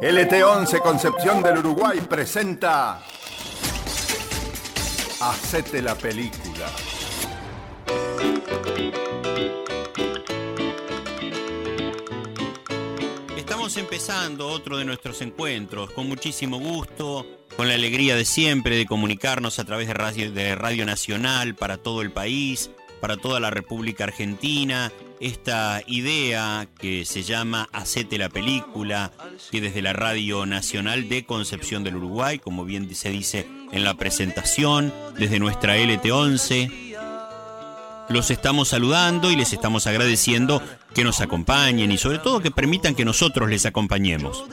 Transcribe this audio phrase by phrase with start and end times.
[0.00, 3.02] LT11 Concepción del Uruguay presenta
[5.20, 6.66] Hacete la película.
[13.36, 18.86] Estamos empezando otro de nuestros encuentros con muchísimo gusto, con la alegría de siempre de
[18.86, 22.70] comunicarnos a través de Radio, de Radio Nacional para todo el país,
[23.00, 29.12] para toda la República Argentina esta idea que se llama Hacete la película,
[29.50, 33.94] que desde la Radio Nacional de Concepción del Uruguay, como bien se dice en la
[33.94, 36.96] presentación, desde nuestra LT11,
[38.08, 40.62] los estamos saludando y les estamos agradeciendo
[40.94, 44.44] que nos acompañen y sobre todo que permitan que nosotros les acompañemos.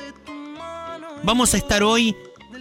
[1.23, 2.15] Vamos a estar hoy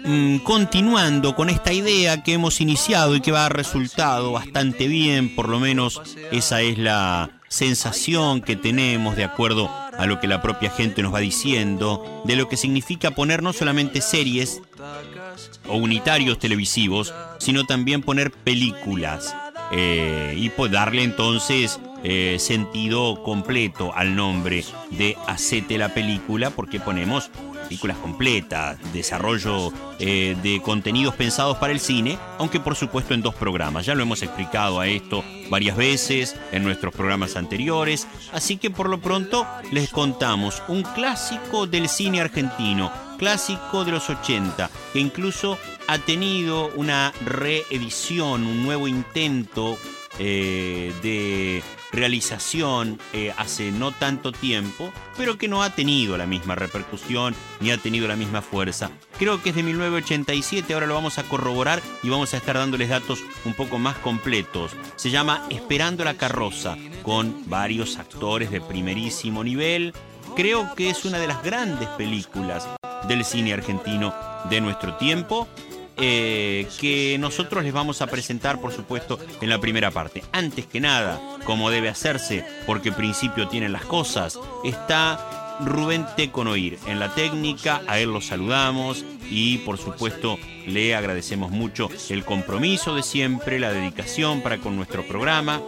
[0.04, 5.34] mm, continuando con esta idea que hemos iniciado y que va a resultado bastante bien,
[5.34, 6.00] por lo menos
[6.30, 11.14] esa es la, sensación que tenemos de acuerdo a lo que la propia gente nos
[11.14, 14.60] va diciendo, de lo que significa poner no solamente series
[15.68, 19.36] o unitarios televisivos, sino también poner películas
[19.70, 26.80] eh, y pues darle entonces eh, sentido completo al nombre de Hacete la película porque
[26.80, 27.30] ponemos
[27.64, 33.34] películas completas, desarrollo eh, de contenidos pensados para el cine, aunque por supuesto en dos
[33.34, 33.86] programas.
[33.86, 38.88] Ya lo hemos explicado a esto varias veces en nuestros programas anteriores, así que por
[38.88, 45.58] lo pronto les contamos un clásico del cine argentino, clásico de los 80, que incluso
[45.86, 49.76] ha tenido una reedición, un nuevo intento
[50.18, 51.43] eh, de
[52.04, 57.70] realización eh, hace no tanto tiempo, pero que no ha tenido la misma repercusión ni
[57.70, 58.90] ha tenido la misma fuerza.
[59.18, 62.90] Creo que es de 1987, ahora lo vamos a corroborar y vamos a estar dándoles
[62.90, 64.72] datos un poco más completos.
[64.96, 69.94] Se llama Esperando la carroza, con varios actores de primerísimo nivel.
[70.36, 72.68] Creo que es una de las grandes películas
[73.08, 74.12] del cine argentino
[74.50, 75.48] de nuestro tiempo
[75.96, 80.22] eh, que nosotros les vamos a presentar, por supuesto, en la primera parte.
[80.32, 86.98] Antes que nada, como debe hacerse, porque principio tienen las cosas, está Rubén Teconoir en
[86.98, 90.36] la técnica, a él lo saludamos y por supuesto
[90.66, 95.60] le agradecemos mucho el compromiso de siempre, la dedicación para con nuestro programa.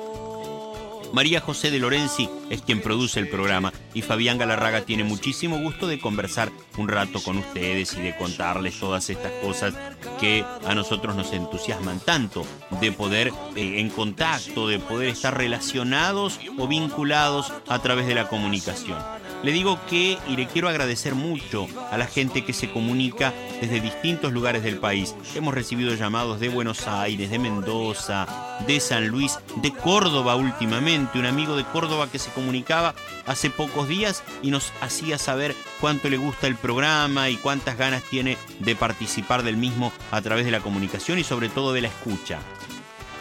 [1.13, 5.87] María José de Lorenzi es quien produce el programa y Fabián Galarraga tiene muchísimo gusto
[5.87, 9.75] de conversar un rato con ustedes y de contarles todas estas cosas
[10.21, 12.45] que a nosotros nos entusiasman tanto,
[12.81, 18.29] de poder eh, en contacto, de poder estar relacionados o vinculados a través de la
[18.29, 18.99] comunicación.
[19.43, 23.81] Le digo que, y le quiero agradecer mucho a la gente que se comunica desde
[23.81, 25.15] distintos lugares del país.
[25.35, 28.27] Hemos recibido llamados de Buenos Aires, de Mendoza,
[28.67, 32.95] de San Luis, de Córdoba últimamente, un amigo de Córdoba que se comunicaba
[33.27, 38.03] hace pocos días y nos hacía saber cuánto le gusta el programa y cuántas ganas
[38.03, 41.89] tiene de participar del mismo a través de la comunicación y sobre todo de la
[41.89, 42.39] escucha.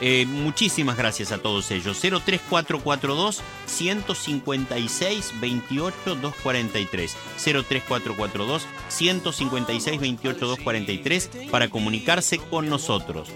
[0.01, 1.99] Eh, muchísimas gracias a todos ellos.
[1.99, 7.17] 03442 156 28 243.
[7.37, 13.29] 03442 156 28 243 para comunicarse con nosotros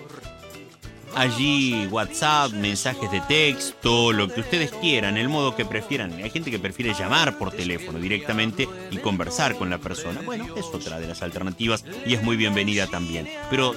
[1.16, 6.14] allí WhatsApp, mensajes de texto, lo que ustedes quieran, el modo que prefieran.
[6.14, 10.22] Hay gente que prefiere llamar por teléfono directamente y conversar con la persona.
[10.22, 13.28] Bueno, es otra de las alternativas y es muy bienvenida también.
[13.50, 13.74] Pero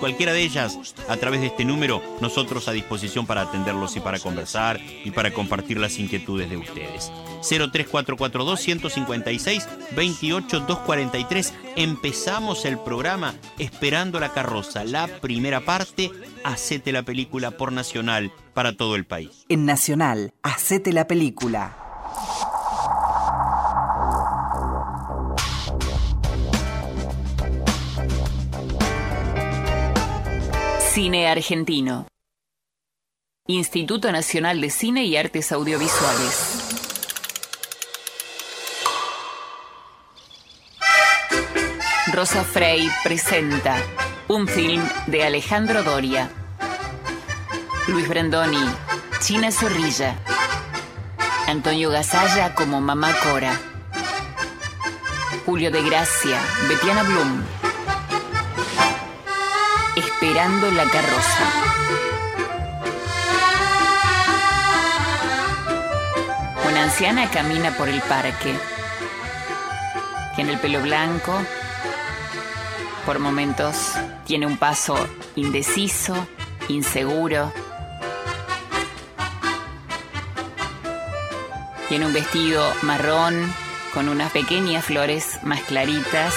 [0.00, 0.78] cualquiera de ellas,
[1.08, 5.32] a través de este número, nosotros a disposición para atenderlos y para conversar y para
[5.32, 7.10] compartir las inquietudes de ustedes.
[7.42, 11.54] 03442 156 28 243.
[11.76, 16.10] Empezamos el programa Esperando la carroza, la primera parte.
[16.84, 19.46] Hacete la película por Nacional para todo el país.
[19.48, 21.74] En Nacional, hacete la película.
[30.92, 32.06] Cine Argentino.
[33.46, 36.58] Instituto Nacional de Cine y Artes Audiovisuales.
[42.12, 43.78] Rosa Frey presenta
[44.28, 46.43] un film de Alejandro Doria.
[47.86, 48.64] Luis Brandoni,
[49.20, 50.16] China Zorrilla.
[51.46, 53.60] Antonio Gasalla como Mamá Cora.
[55.44, 57.42] Julio de Gracia, Betiana Blum.
[59.96, 61.44] Esperando la carroza.
[66.66, 68.58] Una anciana camina por el parque.
[70.36, 71.38] Tiene el pelo blanco,
[73.04, 73.92] por momentos
[74.24, 74.96] tiene un paso
[75.36, 76.26] indeciso,
[76.68, 77.52] inseguro.
[81.94, 83.54] Tiene un vestido marrón
[83.92, 86.34] con unas pequeñas flores más claritas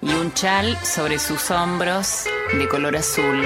[0.00, 2.26] y un chal sobre sus hombros
[2.56, 3.44] de color azul.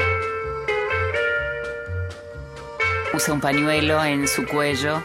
[3.15, 5.03] Usa un pañuelo en su cuello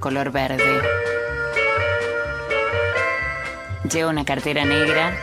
[0.00, 0.82] color verde.
[3.88, 5.16] Lleva una cartera negra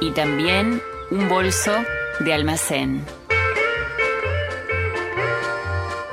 [0.00, 0.80] y también
[1.10, 1.74] un bolso
[2.20, 3.17] de almacén.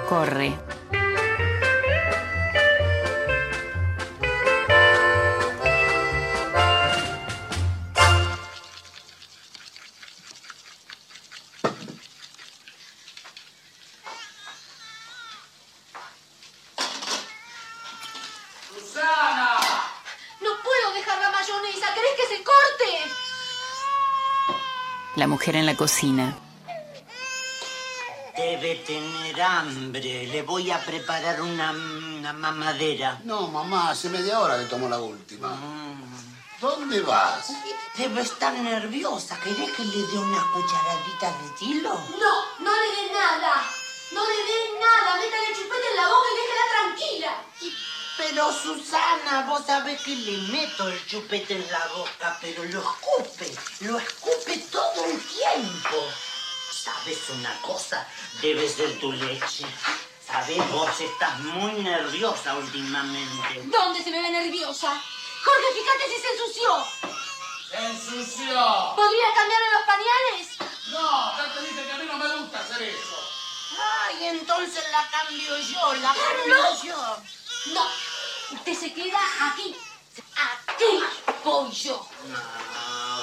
[0.08, 0.54] Corre.
[18.70, 19.58] ¡Susana!
[20.40, 21.94] No puedo dejar la mayonesa.
[21.96, 23.12] ¿Querés que se corte?
[25.16, 26.45] La mujer en la cocina.
[28.56, 30.28] Debe tener hambre.
[30.28, 33.20] Le voy a preparar una, una mamadera.
[33.26, 35.50] No, mamá, hace media hora que tomó la última.
[36.62, 37.52] ¿Dónde vas?
[37.98, 39.38] Debe estar nerviosa.
[39.42, 41.94] ¿Querés que le dé una cucharadita de tilo?
[42.18, 43.62] No, no le dé nada.
[44.14, 45.18] No le dé nada.
[45.18, 47.44] Métale el chupete en la boca y déjala tranquila.
[48.18, 53.54] Pero Susana, vos sabés que le meto el chupete en la boca, pero lo escupe,
[53.82, 55.98] lo escupe todo el tiempo.
[56.86, 58.08] ¿Sabes una cosa?
[58.44, 59.66] Debe ser tu leche.
[60.24, 60.58] ¿Sabes?
[60.72, 63.62] Vos estás muy nerviosa últimamente.
[63.66, 64.90] ¿Dónde se me ve nerviosa?
[65.44, 66.86] Jorge, fíjate si se ensució.
[67.72, 68.94] ¡Se ensució!
[68.96, 70.48] ¿Podría cambiarle los pañales?
[70.92, 73.18] No, ya te dije que a mí no me gusta hacer eso.
[74.04, 76.84] Ay, entonces la cambio yo, la cambio No.
[76.84, 77.18] yo.
[77.74, 77.88] No.
[78.52, 79.20] Usted se queda
[79.52, 79.76] aquí.
[80.36, 81.04] Aquí
[81.44, 82.08] voy yo.
[82.36, 82.75] Ah,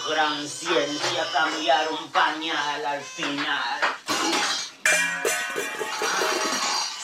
[0.09, 3.81] gran ciencia cambiar un pañal al final.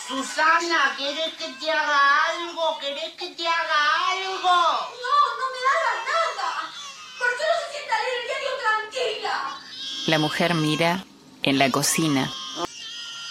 [0.07, 2.79] Susana, ¿quieres que te haga algo?
[2.81, 4.57] ¿Querés que te haga algo?
[5.05, 6.73] No, no me haga nada.
[7.19, 9.61] ¿Por qué no se sienta a leer el diario tranquila?
[10.07, 11.05] La mujer mira
[11.43, 12.33] en la cocina.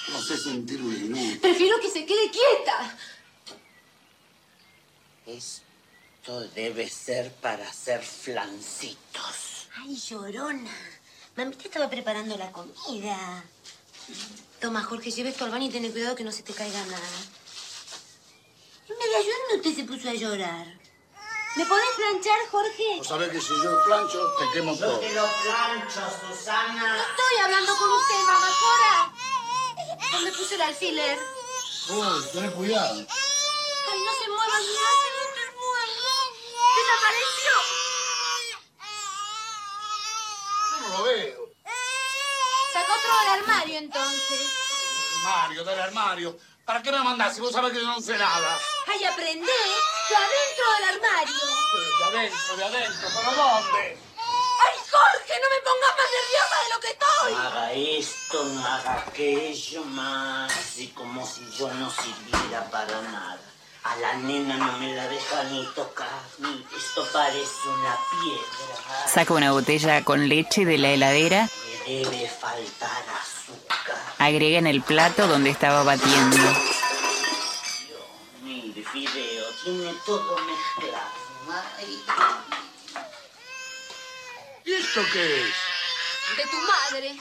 [0.09, 1.39] No sé sentirme inútil.
[1.39, 2.97] Prefiero que se quede quieta.
[5.25, 9.56] Esto debe ser para hacer flancitos.
[9.79, 10.71] Ay, llorona.
[11.35, 13.43] Mamita estaba preparando la comida.
[14.59, 17.09] Toma, Jorge, lleve esto al baño y ten cuidado que no se te caiga nada.
[18.89, 20.65] En media llorando usted se puso a llorar.
[21.55, 22.97] ¿Me podés planchar, Jorge?
[22.97, 24.99] Vos sabés que si yo plancho, te quemo Yo todo.
[24.99, 26.97] te lo plancho, Susana.
[27.09, 29.13] Estoy hablando con usted, mamá Cora.
[30.11, 31.19] ¿Dónde puse el alfiler?
[31.89, 32.93] Uy, tenés cuidado.
[32.99, 35.89] Ay, no se mueva, mira, no te muevas.
[36.77, 37.53] Desapareció.
[40.71, 41.49] Yo no lo veo.
[42.73, 44.41] Sacó otro del armario, entonces.
[45.23, 46.37] Mario, del armario.
[46.65, 48.59] ¿Para qué me mandás si vos sabés que yo no sé nada?
[48.87, 51.35] Ay, aprendé de adentro del armario.
[51.97, 53.97] De adentro, de adentro, ¿pero dónde?
[54.59, 57.31] Ay, Jorge, no me pongas más nerviosa de lo que estoy.
[57.31, 60.77] No haga esto, no haga aquello más.
[60.77, 63.39] Y como si yo no sirviera para nada.
[63.89, 66.09] A la nena no me la deja ni tocar.
[66.39, 69.07] Ni esto parece una piedra.
[69.07, 71.47] Saca una botella con leche de la heladera,
[71.87, 73.97] Me debe faltar azúcar.
[74.19, 76.35] agrega en el plato donde estaba batiendo.
[76.37, 76.53] Dios,
[78.43, 81.27] mire, fideo, tiene todo mezclado.
[81.77, 82.03] Ay.
[84.65, 85.55] ¿Y esto qué es?
[86.35, 87.15] De tu madre.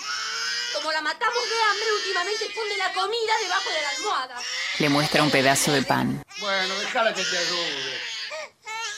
[0.76, 4.42] Como la matamos de hambre, últimamente esconde la comida debajo de la almohada.
[4.78, 6.22] Le muestra un pedazo de pan.
[6.38, 8.00] Bueno, déjala que te ayude.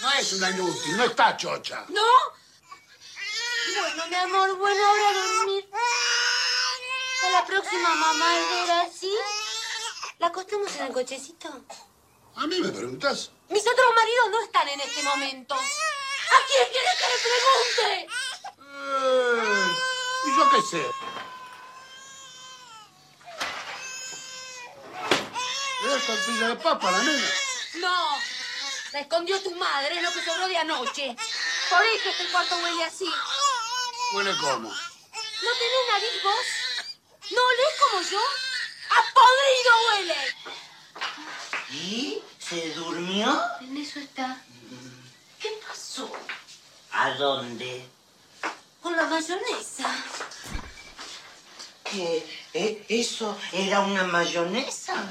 [0.00, 1.84] No es una inútil, no está chocha.
[1.88, 2.02] ¿No?
[3.80, 5.70] Bueno, mi amor, bueno, ahora a dormir.
[7.24, 9.12] A la próxima mamá era así.
[10.18, 11.64] ¿La acostamos en el cochecito?
[12.34, 13.30] ¿A mí me preguntas?
[13.50, 15.54] Mis otros maridos no están en este momento.
[15.54, 18.14] ¿A quién quieres que le pregunte?
[18.80, 19.68] Eh,
[20.26, 20.86] ¿Y yo qué sé?
[25.80, 27.28] ¿Es tortilla de papa, la nena?
[27.74, 28.18] No.
[28.92, 31.16] La escondió tu madre, es lo que sobró de anoche.
[31.70, 33.08] Por eso este cuarto huele así.
[34.12, 34.68] Huele como.
[34.68, 37.30] ¿No tenés nariz vos?
[37.30, 38.20] ¿No olés como yo?
[38.90, 40.36] ¡A podrido huele!
[41.70, 42.22] ¿Y?
[42.38, 43.40] ¿Se durmió?
[43.60, 44.42] En eso está.
[45.38, 46.10] ¿Qué pasó?
[46.92, 47.86] ¿A dónde?
[48.82, 49.94] Con la mayonesa.
[51.84, 52.26] ¿Qué?
[52.54, 52.84] ¿Eh?
[52.88, 55.06] ¿Eso era una mayonesa?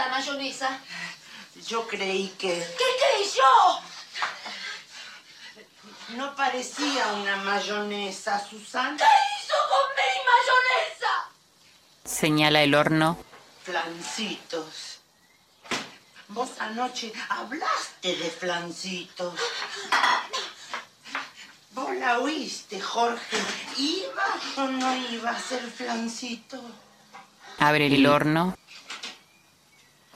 [0.00, 0.78] ¿Dónde está la mayonesa?
[1.66, 3.80] Yo creí que ¿Qué creí yo?
[6.16, 8.96] no parecía una mayonesa, Susana.
[8.96, 11.12] ¿Qué hizo con mi mayonesa?
[12.04, 13.18] Señala el horno.
[13.62, 15.00] Flancitos.
[16.28, 19.34] Vos anoche hablaste de flancitos.
[21.72, 23.36] Vos la oíste, Jorge.
[23.76, 26.60] ¿Iba o no iba a ser flancito?
[27.58, 28.56] Abre el horno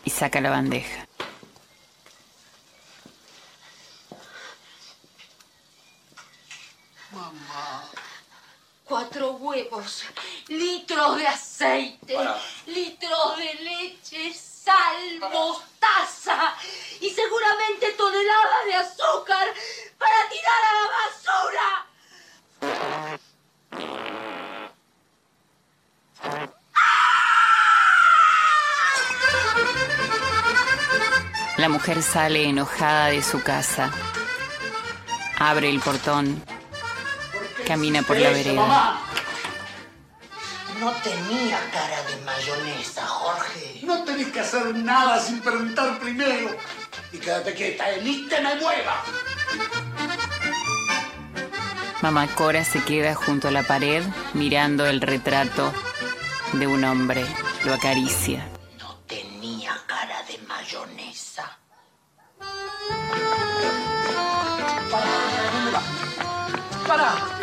[0.04, 1.06] y saca la bandeja.
[8.84, 10.04] Cuatro huevos,
[10.48, 12.16] litros de aceite,
[12.66, 16.54] litros de leche, sal, mostaza
[17.00, 19.54] y seguramente toneladas de azúcar
[19.98, 21.86] para tirar a la basura.
[31.64, 33.90] La mujer sale enojada de su casa.
[35.38, 36.44] Abre el portón.
[37.66, 39.00] Camina por la vereda.
[40.78, 43.80] No tenía cara de mayonesa, Jorge.
[43.82, 46.54] No tenés que hacer nada sin preguntar primero.
[47.12, 48.98] Y quédate quieta, eh, ni te me muevas.
[52.02, 54.04] Mamá Cora se queda junto a la pared
[54.34, 55.72] mirando el retrato
[56.52, 57.24] de un hombre.
[57.64, 58.50] Lo acaricia.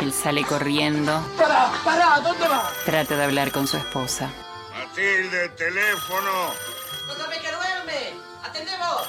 [0.00, 1.12] Él sale corriendo.
[1.36, 2.72] pará, pará, ¿dónde vas?
[2.84, 4.30] Trata de hablar con su esposa.
[4.70, 6.48] Matilde, teléfono.
[7.06, 8.14] ¡No sabés que duerme!
[8.44, 9.02] ¡Atendemos!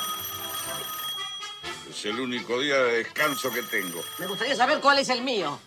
[1.89, 4.01] Es el único día de descanso que tengo.
[4.17, 5.59] Me gustaría saber cuál es el mío.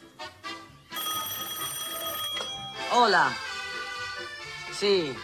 [2.92, 3.33] Hola.
[4.78, 5.16] Sí.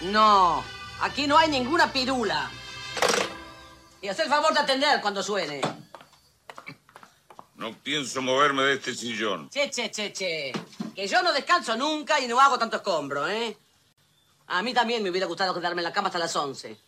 [0.00, 0.62] No,
[1.00, 2.50] aquí no hay ninguna pirula.
[4.02, 5.60] Y haz el favor de atender cuando suene.
[7.66, 9.50] No pienso moverme de este sillón.
[9.50, 10.52] Che, che, che, che.
[10.94, 13.56] Que yo no descanso nunca y no hago tanto escombro, ¿eh?
[14.46, 16.78] A mí también me hubiera gustado quedarme en la cama hasta las 11.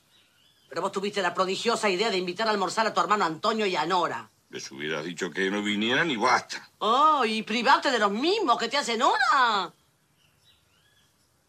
[0.69, 3.75] Pero vos tuviste la prodigiosa idea de invitar a almorzar a tu hermano Antonio y
[3.75, 4.31] a Nora.
[4.51, 6.71] Les hubieras dicho que no vinieran y basta.
[6.79, 9.73] Oh, y privarte de los mismos que te hacen hora.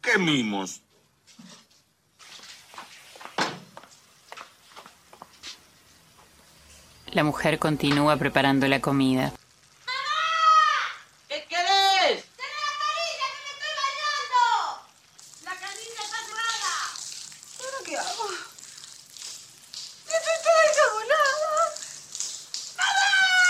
[0.02, 0.82] ¿Qué mimos?
[7.12, 9.34] La mujer continúa preparando la comida.
[11.28, 12.25] ¿Qué querés?
[15.44, 16.75] ¡La canilla está cerrada!
[17.60, 18.30] ¿Ahora qué hago?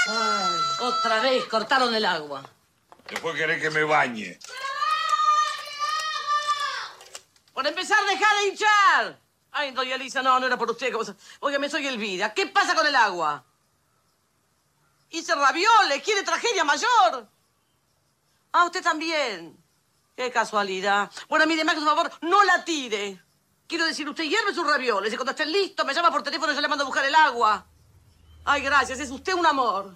[0.08, 2.50] Ay, otra vez cortaron el agua.
[3.10, 4.39] Después querés que me bañe.
[7.54, 9.20] Por empezar, deja de hinchar.
[9.51, 10.94] Ay, doña Elisa, no, no era por usted.
[11.42, 12.34] Óigame, soy Elvira.
[12.34, 13.44] ¿Qué pasa con el agua?
[15.12, 17.28] Hice ravioles, quiere tragedia mayor.
[18.51, 19.58] Ah, usted también.
[20.16, 21.10] Qué casualidad.
[21.28, 23.22] Bueno, mire, haga un favor, no la tire.
[23.68, 26.56] Quiero decir, usted hierve sus ravioles y cuando esté listo me llama por teléfono y
[26.56, 27.66] yo le mando a buscar el agua.
[28.46, 29.96] Ay, gracias, es usted un amor.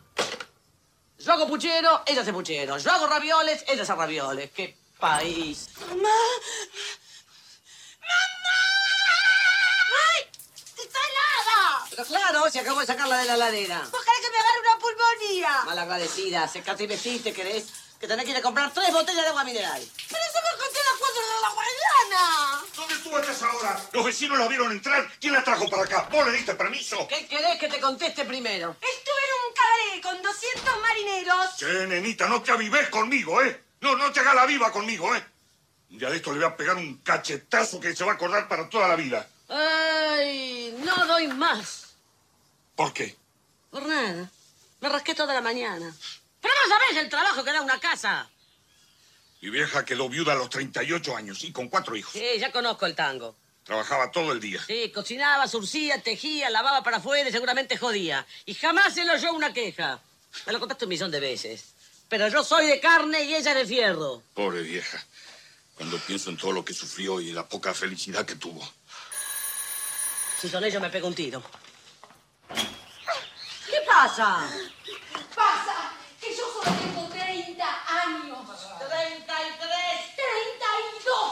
[1.18, 2.78] Yo hago puchero, ella hace puchero.
[2.78, 4.52] Yo hago ravioles, ella hace ravioles.
[4.52, 5.70] ¡Qué país!
[5.90, 6.10] ¡Mamá!
[10.06, 10.30] ¡Ay!
[10.56, 11.86] ¡Está helada!
[11.90, 13.80] Pero claro, si acabo de sacarla de la ladera.
[13.80, 14.78] ¿Vos querés que me agarre una
[15.44, 15.64] pulmonía?
[15.66, 17.66] Malagradecida, secate y vestiste, ¿querés?
[18.00, 19.82] Que tenés que ir a comprar tres botellas de agua mineral.
[20.10, 22.66] ¡Pero eso me conté a las cuatro de la mañana!
[22.76, 23.82] ¿Dónde estuvo a esa hora?
[23.94, 25.10] Los vecinos la vieron entrar.
[25.20, 26.10] ¿Quién la trajo para acá?
[26.12, 27.08] ¿Vos le diste permiso?
[27.08, 28.76] ¿Qué querés que te conteste primero?
[28.82, 31.58] Estuve en un cabaret con 200 marineros.
[31.58, 33.64] Che, nenita, no te avives conmigo, ¿eh?
[33.82, 35.26] No, no te hagas la viva conmigo, ¿eh?
[35.90, 38.68] Día de esto le voy a pegar un cachetazo que se va a acordar para
[38.68, 39.28] toda la vida.
[39.48, 41.96] Ay, no doy más.
[42.76, 43.16] ¿Por qué?
[43.70, 44.30] Por nada.
[44.84, 45.96] Me rasqué toda la mañana.
[46.42, 48.30] Pero no sabés el trabajo que da una casa.
[49.40, 52.12] Mi vieja quedó viuda a los 38 años y con cuatro hijos.
[52.12, 53.34] Sí, ya conozco el tango.
[53.64, 54.62] Trabajaba todo el día.
[54.68, 58.28] Sí, cocinaba, surcía, tejía, lavaba para afuera y seguramente jodía.
[58.46, 60.02] Y jamás se le oyó una queja.
[60.46, 61.64] Me lo contaste un millón de veces.
[62.10, 64.22] Pero yo soy de carne y ella de fierro.
[64.34, 65.02] Pobre vieja.
[65.76, 68.70] Cuando pienso en todo lo que sufrió y la poca felicidad que tuvo.
[70.42, 71.42] Si son ellos me pego un tiro.
[74.04, 74.44] ¿Qué pasa?
[75.34, 75.76] Pasa
[76.20, 78.38] que yo solo tengo 30 años.
[78.78, 80.16] 33.
[80.20, 81.24] 32.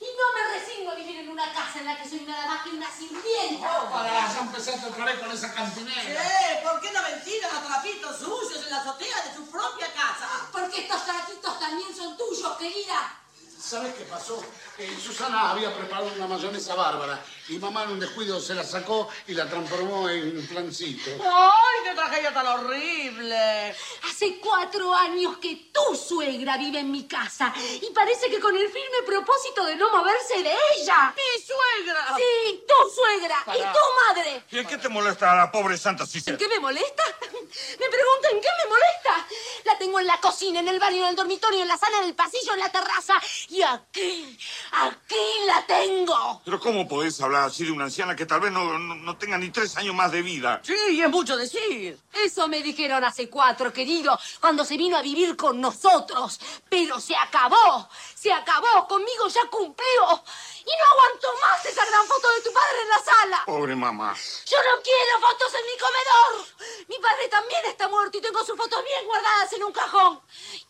[0.00, 2.62] Y no me resigno a vivir en una casa en la que soy nada más
[2.62, 3.90] que una sirvienta.
[3.90, 6.02] Para, ya empezaste otra vez con esa cantinera.
[6.02, 10.48] Eh, ¿Por qué no ventilan los trapitos sucios en la azotea de su propia casa?
[10.52, 13.12] Porque estos traquitos también son tuyos, querida.
[13.60, 14.42] ¿Sabes qué pasó?
[14.78, 19.08] Eh, Susana había preparado una mayonesa bárbara y mamá en un descuido se la sacó
[19.26, 21.10] y la transformó en flancito.
[21.22, 23.74] ¡Ay, qué tragedia tan horrible!
[24.10, 28.66] Hace cuatro años que tu suegra vive en mi casa y parece que con el
[28.68, 31.14] firme propósito de no moverse de ella.
[31.14, 32.16] ¡Mi suegra!
[32.16, 34.44] Sí, tu suegra y tu madre.
[34.50, 36.38] ¿Y en qué te molesta a la pobre Santa ¿En Cecilia?
[36.38, 37.02] qué me molesta?
[37.22, 39.26] Me pregunto en qué me molesta.
[39.64, 42.04] La tengo en la cocina, en el baño, en el dormitorio, en la sala, en
[42.04, 43.14] el pasillo, en la terraza.
[43.48, 44.38] Y aquí,
[44.72, 45.14] aquí
[45.46, 46.42] la tengo.
[46.44, 49.38] Pero ¿cómo podés hablar así de una anciana que tal vez no, no, no tenga
[49.38, 50.60] ni tres años más de vida?
[50.64, 51.98] Sí, es mucho decir.
[52.12, 56.40] Eso me dijeron hace cuatro, querido, cuando se vino a vivir con nosotros.
[56.68, 60.24] Pero se acabó, se acabó, conmigo ya cumplió.
[60.60, 63.42] Y no aguanto más esa gran foto de tu padre en la sala.
[63.46, 64.16] Pobre mamá.
[64.46, 66.86] Yo no quiero fotos en mi comedor.
[66.88, 70.20] Mi padre también está muerto y tengo sus fotos bien guardadas en un cajón.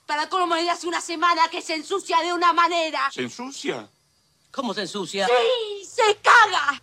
[0.04, 3.10] Para colmo de hace una semana que se ensucia de una manera.
[3.10, 3.88] ¿Se ensucia?
[4.56, 5.26] ¿Cómo se ensucia?
[5.26, 6.82] Sí, se caga.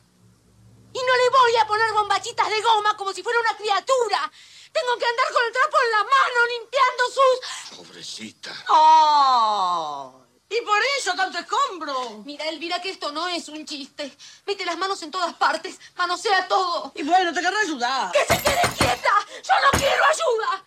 [0.94, 4.32] Y no le voy a poner bombachitas de goma como si fuera una criatura.
[4.72, 7.78] Tengo que andar con el trapo en la mano limpiando sus...
[7.78, 8.52] Pobrecita.
[8.70, 10.24] ¡Oh!
[10.50, 12.22] ¿Y por eso tanto escombro?
[12.26, 14.16] Mira, Elvira, que esto no es un chiste.
[14.46, 15.80] Mete las manos en todas partes.
[15.96, 16.92] Manosea todo.
[16.94, 18.12] Y bueno, te querré ayudar.
[18.12, 19.14] ¡Que se quede quieta!
[19.42, 20.64] ¡Yo no quiero ayuda!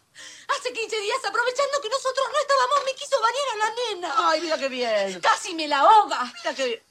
[0.58, 4.14] Hace 15 días, aprovechando que nosotros no estábamos, me quiso bañar a la nena.
[4.28, 5.20] Ay, mira qué bien.
[5.20, 6.24] Casi me la ahoga.
[6.24, 6.85] Mira qué bien.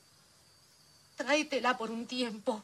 [1.16, 2.64] Tráetela por un tiempo.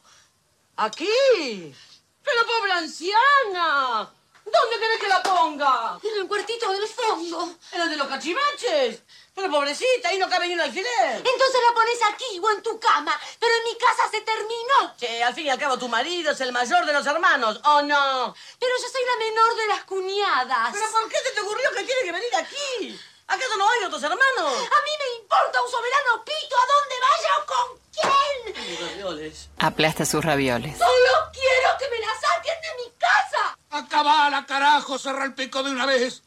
[0.76, 1.74] ¿Aquí?
[2.22, 4.12] Pero pobre anciana.
[4.44, 5.98] ¿Dónde querés que la ponga?
[6.02, 7.56] En el cuartito del fondo.
[7.72, 9.02] ¿En el de los cachivaches?
[9.34, 11.16] Pero pobrecita, ahí no cabe ni un alfiler.
[11.16, 13.18] Entonces la pones aquí o en tu cama.
[13.38, 14.96] Pero en mi casa se terminó.
[14.98, 17.82] Che, al fin y al cabo tu marido es el mayor de los hermanos, ¿o
[17.82, 18.34] no?
[18.58, 20.70] Pero yo soy la menor de las cuñadas.
[20.72, 23.00] ¿Pero por qué se te ocurrió que tiene que venir aquí?
[23.32, 24.20] ¿Acaso no hay otros hermanos?
[24.36, 28.68] A mí me importa un soberano pito a dónde vaya o con quién.
[28.68, 29.48] Mis ravioles.
[29.58, 30.76] Aplasta sus ravioles.
[30.76, 33.56] Solo quiero que me la saquen de mi casa.
[33.70, 36.22] Acabala, carajo, cerra el pico de una vez.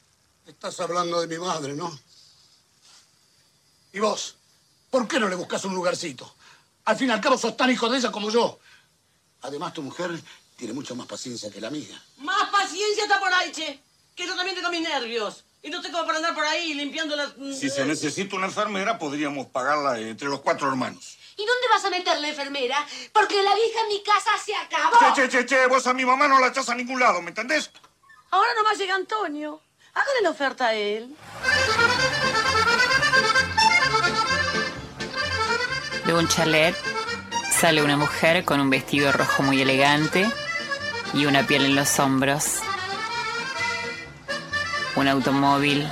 [0.48, 1.96] Estás hablando de mi madre, ¿no?
[3.94, 4.36] ¿Y vos?
[4.90, 6.36] ¿Por qué no le buscas un lugarcito?
[6.86, 8.60] Al fin y al cabo sos tan hijo de ella como yo.
[9.44, 10.10] Además, tu mujer
[10.58, 12.04] tiene mucha más paciencia que la mía.
[12.18, 13.80] Más paciencia está por ahí, che.
[14.16, 15.45] Que yo también tengo mis nervios.
[15.66, 17.34] Y no tengo para andar por ahí limpiando las...
[17.60, 21.18] Si se necesita una enfermera, podríamos pagarla entre los cuatro hermanos.
[21.36, 22.86] ¿Y dónde vas a meter la enfermera?
[23.12, 25.00] Porque la vieja en mi casa se acabó.
[25.16, 27.30] Che, che, che, che, vos a mi mamá no la echás a ningún lado, ¿me
[27.30, 27.72] entendés?
[28.30, 29.60] Ahora nomás llega Antonio.
[29.96, 31.16] Hágale la oferta a él.
[36.06, 36.76] De un chalet
[37.52, 40.30] sale una mujer con un vestido rojo muy elegante
[41.16, 42.60] y una piel en los hombros.
[44.96, 45.92] Un automóvil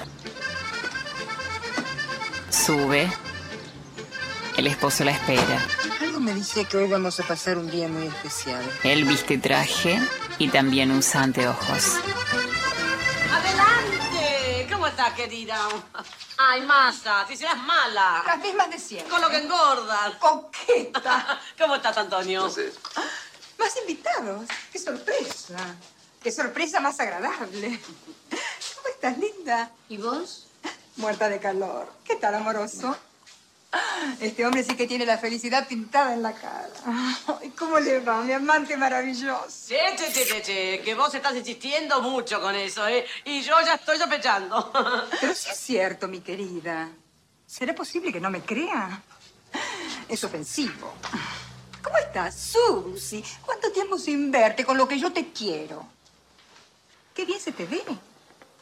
[2.50, 3.12] sube.
[4.56, 5.60] El esposo la espera.
[6.02, 8.64] Algo me dice que hoy vamos a pasar un día muy especial.
[8.84, 10.00] Él viste traje
[10.38, 11.98] y también usa anteojos.
[13.32, 14.68] ¡Adelante!
[14.72, 15.58] ¿Cómo estás, querida?
[16.38, 18.24] Ay, masa, si seas mala.
[18.26, 19.10] Las mismas de siempre.
[19.10, 20.16] Con lo que engordas.
[20.20, 21.42] Coqueta.
[21.60, 22.44] ¿Cómo estás, Antonio?
[23.60, 24.48] Más invitados.
[24.72, 25.76] ¡Qué sorpresa!
[26.24, 27.80] ¡Qué sorpresa más agradable!
[28.30, 29.72] ¿Cómo estás, linda?
[29.90, 30.48] ¿Y vos?
[30.96, 31.92] Muerta de calor.
[32.06, 32.96] ¿Qué tal, amoroso?
[34.22, 36.70] Este hombre sí que tiene la felicidad pintada en la cara.
[37.42, 39.68] Ay, ¿Cómo le va, mi amante maravilloso?
[39.68, 43.06] Che, che, che, che, che, que vos estás insistiendo mucho con eso, ¿eh?
[43.26, 44.72] Y yo ya estoy sospechando.
[45.20, 46.90] Pero sí es cierto, mi querida.
[47.46, 49.02] ¿Será posible que no me crea?
[50.08, 50.94] Es ofensivo.
[51.84, 53.24] ¿Cómo estás, Susi?
[53.46, 55.93] ¿Cuánto tiempo sin verte con lo que yo te quiero?
[57.14, 57.84] Qué bien se te ve.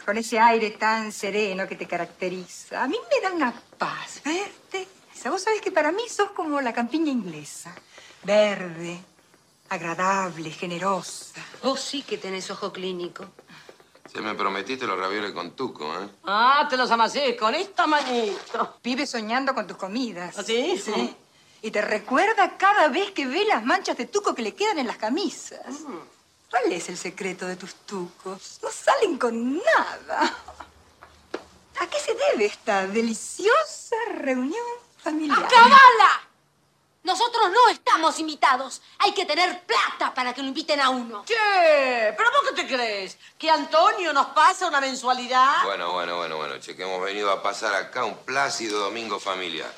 [0.06, 2.84] Con ese aire tan sereno que te caracteriza.
[2.84, 4.88] A mí me da una paz verte.
[5.30, 7.74] Vos sabés que para mí sos como la campiña inglesa.
[8.24, 9.00] Verde,
[9.70, 11.40] agradable, generosa.
[11.62, 13.26] Vos sí que tenés ojo clínico.
[14.12, 16.10] Se me prometiste los ravioles con tuco, ¿eh?
[16.26, 18.78] Ah, te los amasé con esta manito.
[18.84, 20.38] Vive soñando con tus comidas.
[20.38, 20.78] ¿Ah, sí?
[20.78, 21.16] Sí.
[21.62, 24.88] Y te recuerda cada vez que ve las manchas de tuco que le quedan en
[24.88, 25.62] las camisas.
[26.52, 28.60] ¿Cuál es el secreto de tus tucos?
[28.62, 30.38] No salen con nada.
[31.80, 34.66] ¿A qué se debe esta deliciosa reunión
[35.02, 35.46] familiar?
[35.46, 36.28] ¡Acabala!
[37.04, 38.82] Nosotros no estamos invitados.
[39.00, 41.24] Hay que tener plata para que lo inviten a uno.
[41.26, 43.18] Che, ¿pero vos qué te crees?
[43.40, 45.64] ¿Que Antonio nos pasa una mensualidad?
[45.64, 49.74] Bueno, bueno, bueno, bueno, che, que hemos venido a pasar acá un plácido domingo familiar.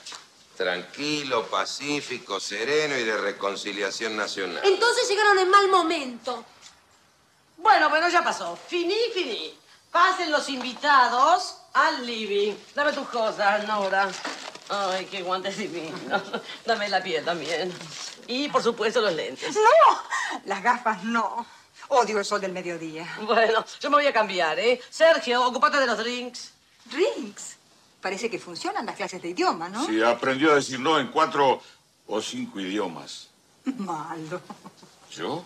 [0.58, 4.62] Tranquilo, pacífico, sereno y de reconciliación nacional.
[4.66, 6.44] Entonces llegaron en mal momento.
[7.64, 8.58] Bueno, bueno, ya pasó.
[8.68, 9.58] Finí, finí.
[9.90, 12.54] Pasen los invitados al living.
[12.76, 14.10] Dame tus cosas, Nora.
[14.70, 16.22] Ay, qué guantes divinos.
[16.66, 17.74] Dame la piel también.
[18.28, 19.56] Y, por supuesto, los lentes.
[19.56, 20.42] ¡No!
[20.46, 21.46] Las gafas no.
[21.88, 23.08] Odio el sol del mediodía.
[23.22, 24.82] Bueno, yo me voy a cambiar, ¿eh?
[24.90, 26.52] Sergio, ocupate de los drinks.
[26.86, 27.56] ¿Drinks?
[28.02, 29.86] Parece que funcionan las clases de idioma, ¿no?
[29.86, 31.62] Sí, aprendió a decir no en cuatro
[32.08, 33.30] o cinco idiomas.
[33.78, 34.42] Malo.
[35.12, 35.46] ¿Yo?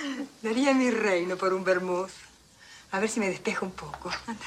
[0.42, 2.10] Daría mi reino por un vermouth.
[2.92, 4.10] A ver si me despejo un poco.
[4.26, 4.46] Anda.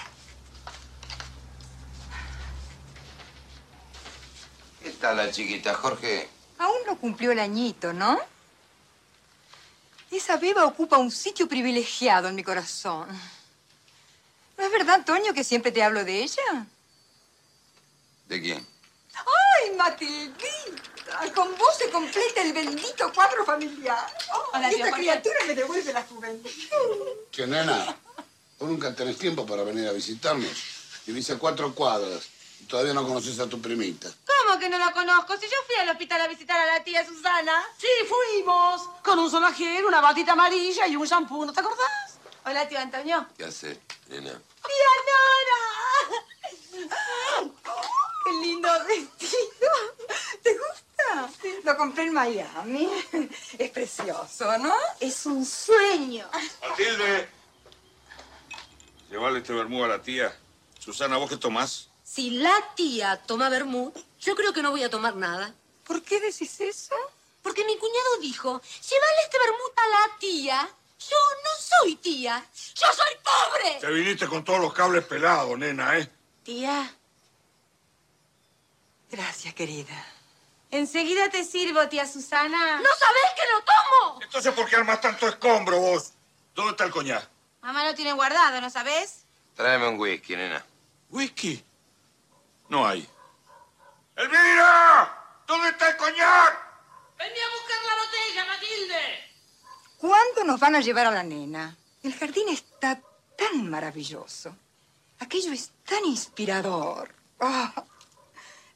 [4.82, 6.28] ¿Qué tal la chiquita, Jorge?
[6.58, 8.20] Aún no cumplió el añito, ¿no?
[10.12, 13.08] Esa beba ocupa un sitio privilegiado en mi corazón.
[14.58, 16.68] ¿No es verdad, Antonio, que siempre te hablo de ella?
[18.28, 18.68] ¿De quién?
[19.16, 20.92] ¡Ay, Matildita!
[21.36, 24.06] Con vos se completa el bendito cuadro familiar.
[24.34, 26.49] Oh, Hola, y esta criatura me devuelve la juventud.
[27.32, 27.95] Che, nena,
[28.60, 30.52] vos nunca tenés tiempo para venir a visitarnos.
[31.06, 34.10] Vivís a cuatro cuadras y todavía no conoces a tu primita.
[34.26, 35.36] ¿Cómo que no la conozco?
[35.38, 37.63] Si yo fui al hospital a visitar a la tía Susana.
[37.78, 38.89] Sí, fuimos.
[39.04, 42.17] Con un sonajero, una batita amarilla y un shampoo, ¿no te acordás?
[42.45, 43.28] Hola, tío Antonio.
[43.38, 44.32] ¿Qué hace, nena?
[44.32, 46.84] ¡Tía Nora!
[48.26, 49.71] ¡Qué lindo vestido!
[50.41, 50.92] ¿Te gusta?
[51.63, 52.89] Lo compré en Miami.
[53.58, 54.74] Es precioso, ¿no?
[55.00, 56.30] Es un sueño.
[56.70, 57.30] Matilde.
[59.10, 60.36] Llevarle este vermú a la tía.
[60.80, 61.89] Susana, ¿vos qué tomás?
[62.04, 65.54] Si la tía toma vermut, yo creo que no voy a tomar nada.
[65.86, 66.96] ¿Por qué decís eso?
[67.42, 70.70] Porque mi cuñado dijo, llévale este vermut a la tía.
[71.00, 72.46] Yo no soy tía.
[72.54, 73.80] Yo soy pobre.
[73.80, 76.10] Te viniste con todos los cables pelados, nena, ¿eh?
[76.44, 76.94] Tía,
[79.13, 80.12] Gracias, querida.
[80.78, 82.78] Enseguida te sirvo, tía Susana.
[82.78, 84.22] ¿No sabés que lo tomo?
[84.22, 86.14] Entonces, ¿por qué armas tanto escombro vos?
[86.56, 87.28] ¿Dónde está el coñac?
[87.62, 89.24] Mamá lo tiene guardado, ¿no sabés?
[89.56, 90.66] Tráeme un whisky, nena.
[91.10, 91.64] ¿Whisky?
[92.70, 93.08] No hay.
[94.16, 95.42] ¡Elvira!
[95.48, 96.60] ¿Dónde está el coñac?
[97.18, 99.34] Vení a buscar la botella, Matilde.
[99.98, 101.78] ¿Cuándo nos van a llevar a la nena?
[102.02, 103.00] El jardín está
[103.38, 104.56] tan maravilloso.
[105.20, 107.14] Aquello es tan inspirador.
[107.40, 107.74] Ah,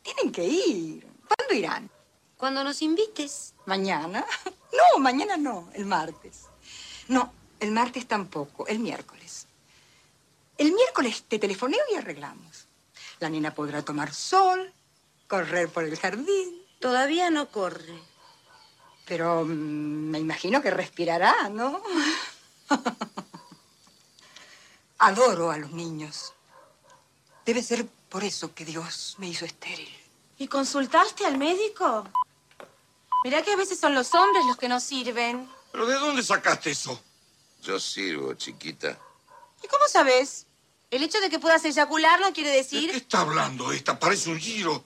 [0.01, 1.16] tienen que ir.
[1.27, 1.89] ¿Cuándo irán?
[2.37, 3.53] Cuando nos invites.
[3.65, 4.25] ¿Mañana?
[4.69, 6.43] No, mañana no, el martes.
[7.07, 9.47] No, el martes tampoco, el miércoles.
[10.57, 12.67] El miércoles te telefoneo y arreglamos.
[13.19, 14.71] La nena podrá tomar sol,
[15.27, 16.61] correr por el jardín.
[16.79, 17.97] Todavía no corre.
[19.05, 21.81] Pero mm, me imagino que respirará, ¿no?
[24.99, 26.33] Adoro a los niños.
[27.45, 29.89] Debe ser por eso que Dios me hizo estéril.
[30.37, 32.07] ¿Y consultaste al médico?
[33.23, 35.49] Mirá que a veces son los hombres los que nos sirven.
[35.71, 37.01] ¿Pero de dónde sacaste eso?
[37.61, 38.97] Yo sirvo, chiquita.
[39.63, 40.45] ¿Y cómo sabes?
[40.91, 42.91] El hecho de que puedas eyacular no quiere ¿De decir...
[42.91, 43.99] qué está hablando esta?
[43.99, 44.83] Parece un giro.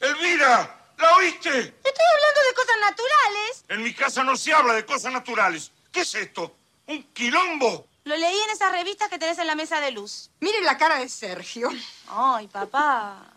[0.00, 0.92] ¡Elvira!
[0.96, 1.48] ¿La oíste?
[1.48, 3.64] Estoy hablando de cosas naturales.
[3.68, 5.70] En mi casa no se habla de cosas naturales.
[5.92, 6.56] ¿Qué es esto?
[6.86, 7.86] ¿Un quilombo?
[8.04, 10.30] Lo leí en esas revistas que tenés en la mesa de luz.
[10.40, 11.68] Miren la cara de Sergio.
[12.08, 13.32] Ay, papá.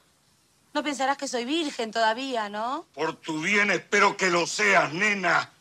[0.74, 2.86] No pensarás que soy virgen todavía, ¿no?
[2.94, 5.52] Por tu bien espero que lo seas, nena.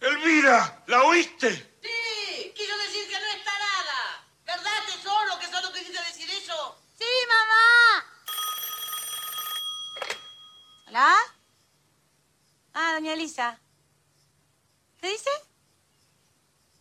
[0.00, 1.78] Elvira, ¿la oíste?
[1.82, 4.26] Sí, quiso decir que no está nada.
[4.44, 6.78] ¿Verdad, tesoro, que solo quisiste decir eso?
[6.98, 8.04] Sí, mamá.
[10.88, 11.16] ¿Hola?
[12.74, 13.60] Ah, doña Elisa.
[15.00, 15.30] ¿Qué dice?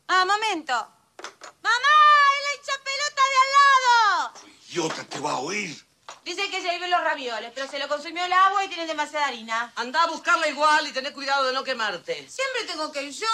[0.08, 0.74] Ah, momento.
[0.74, 1.96] ¡Mamá!
[2.34, 4.34] ¡Es la hincha pelota de al lado!
[4.70, 5.85] Idiota, te va a oír.
[6.26, 9.72] Dice que se los ravioles, pero se lo consumió el agua y tiene demasiada harina.
[9.76, 12.28] Anda a buscarla igual y tené cuidado de no quemarte.
[12.28, 13.28] Siempre tengo que ir yo.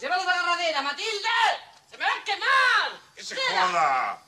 [0.00, 1.28] Llévalo a la agarradera, Matilde.
[1.90, 3.00] ¡Se me va a quemar!
[3.14, 4.22] ¡Que se joda!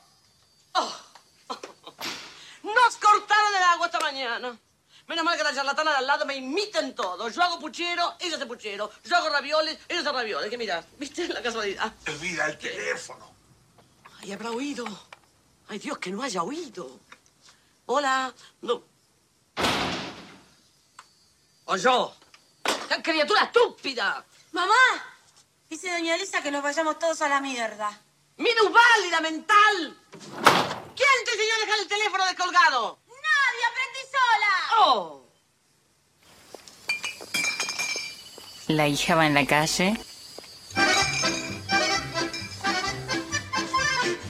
[2.62, 4.58] Nos cortaron el agua esta mañana.
[5.06, 7.30] Menos mal que la charlatana de al lado me imiten todo.
[7.30, 8.90] Yo hago puchero, ella hace puchero.
[9.02, 10.50] Yo hago ravioles, ella hace ravioles.
[10.50, 11.90] Que mira, ¿viste la casualidad?
[12.04, 13.32] Elvira, el teléfono.
[14.20, 14.84] Ay, habrá oído.
[15.68, 17.00] Ay, Dios, que no haya oído.
[17.86, 18.32] Hola.
[18.62, 18.82] No.
[21.66, 22.14] O yo.
[22.88, 24.24] ¡Qué criatura estúpida!
[24.52, 24.74] Mamá,
[25.68, 27.88] dice doña Elisa que nos vayamos todos a la mierda.
[28.36, 29.96] ¡Minusválida mental!
[30.96, 32.98] ¿Quién te enseñó a dejar el teléfono descolgado?
[33.06, 34.52] Nadie, aprendí sola.
[34.78, 35.22] ¡Oh!
[38.68, 40.00] La hija va en la calle.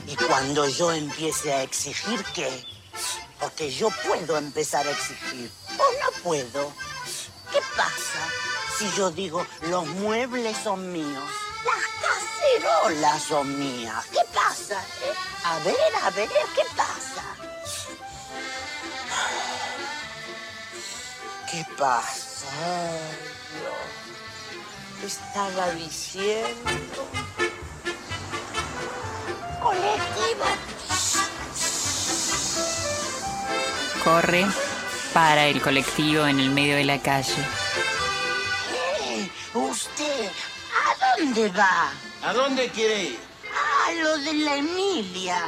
[0.07, 2.70] Y cuando yo empiece a exigir, ¿qué?
[3.41, 5.51] Porque yo puedo empezar a exigir.
[5.71, 5.73] ¿O
[6.03, 6.71] no puedo?
[7.51, 8.21] ¿Qué pasa
[8.77, 11.23] si yo digo los muebles son míos?
[11.65, 14.05] Las cacerolas son mías.
[14.11, 14.79] ¿Qué pasa?
[15.03, 15.13] eh?
[15.43, 17.23] A ver, a ver, ¿qué pasa?
[21.51, 22.47] ¿Qué pasa?
[25.03, 27.07] Estaba diciendo.
[29.61, 30.45] Colectivo.
[34.11, 34.45] Corre
[35.13, 37.41] para el colectivo en el medio de la calle.
[39.05, 41.93] Eh, ¿Usted a dónde va?
[42.21, 43.19] ¿A dónde quiere ir?
[43.87, 45.41] A lo de la Emilia.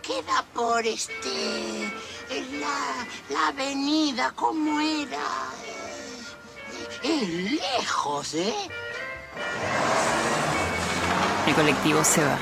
[0.00, 1.92] Queda por este.
[2.30, 5.26] en La, la avenida, ¿cómo era?
[7.02, 7.28] Eh, Es
[7.60, 8.54] lejos, ¿eh?
[11.46, 12.38] El colectivo se va.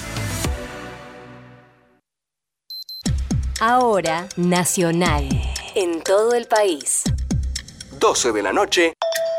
[3.66, 5.30] Ahora, Nacional.
[5.74, 7.04] En todo el país.
[7.98, 8.94] 12 de la noche,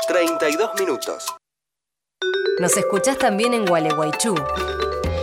[0.07, 1.27] 32 minutos.
[2.59, 4.33] Nos escuchás también en Gualeguaychú.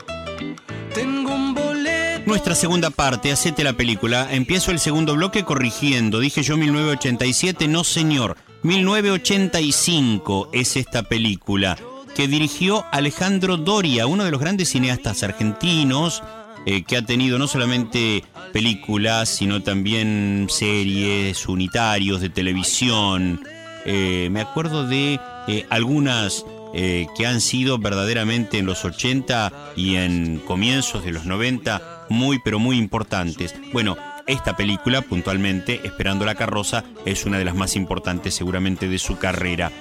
[0.95, 2.23] Tengo un boleto.
[2.27, 4.29] Nuestra segunda parte, hacete la película.
[4.31, 6.21] Empiezo el segundo bloque corrigiendo.
[6.21, 8.37] Dije yo 1987, no señor.
[8.63, 11.77] 1985 es esta película
[12.15, 16.23] que dirigió Alejandro Doria, uno de los grandes cineastas argentinos,
[16.67, 18.23] eh, que ha tenido no solamente
[18.53, 23.41] películas, sino también series, unitarios de televisión.
[23.85, 29.97] Eh, me acuerdo de eh, algunas eh, que han sido verdaderamente en los 80 y
[29.97, 33.55] en comienzos de los 90 muy pero muy importantes.
[33.73, 38.99] Bueno, esta película, puntualmente, Esperando la carroza, es una de las más importantes seguramente de
[38.99, 39.73] su carrera.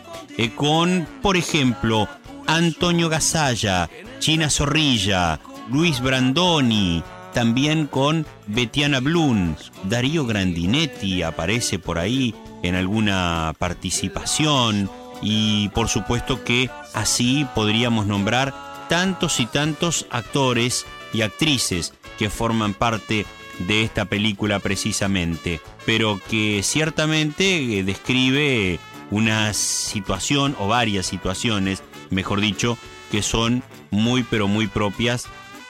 [0.55, 2.07] con, por ejemplo,
[2.47, 12.35] Antonio Gasalla, China Zorrilla, Luis Brandoni, también con Betiana Blum, Darío Grandinetti aparece por ahí
[12.63, 14.89] en alguna participación
[15.21, 18.53] y por supuesto que así podríamos nombrar
[18.89, 23.25] tantos y tantos actores y actrices que forman parte
[23.59, 28.79] de esta película precisamente, pero que ciertamente eh, describe
[29.11, 32.77] una situación o varias situaciones, mejor dicho,
[33.11, 35.27] que son muy pero muy propias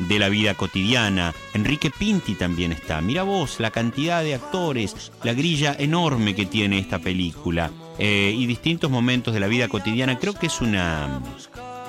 [0.08, 1.34] de la vida cotidiana.
[1.54, 3.02] Enrique Pinti también está.
[3.02, 8.46] Mira vos la cantidad de actores, la grilla enorme que tiene esta película eh, y
[8.46, 10.18] distintos momentos de la vida cotidiana.
[10.18, 11.22] Creo que es una...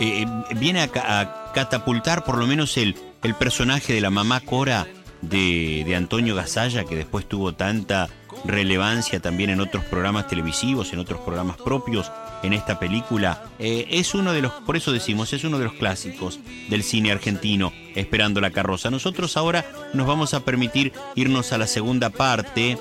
[0.00, 4.86] eh, viene a, a catapultar por lo menos el, el personaje de la mamá Cora
[5.20, 8.08] de, de Antonio Gasalla, que después tuvo tanta
[8.44, 12.10] relevancia también en otros programas televisivos, en otros programas propios,
[12.42, 13.44] en esta película.
[13.58, 17.12] Eh, es uno de los, por eso decimos, es uno de los clásicos del cine
[17.12, 18.90] argentino, Esperando la carroza.
[18.90, 22.78] Nosotros ahora nos vamos a permitir irnos a la segunda parte,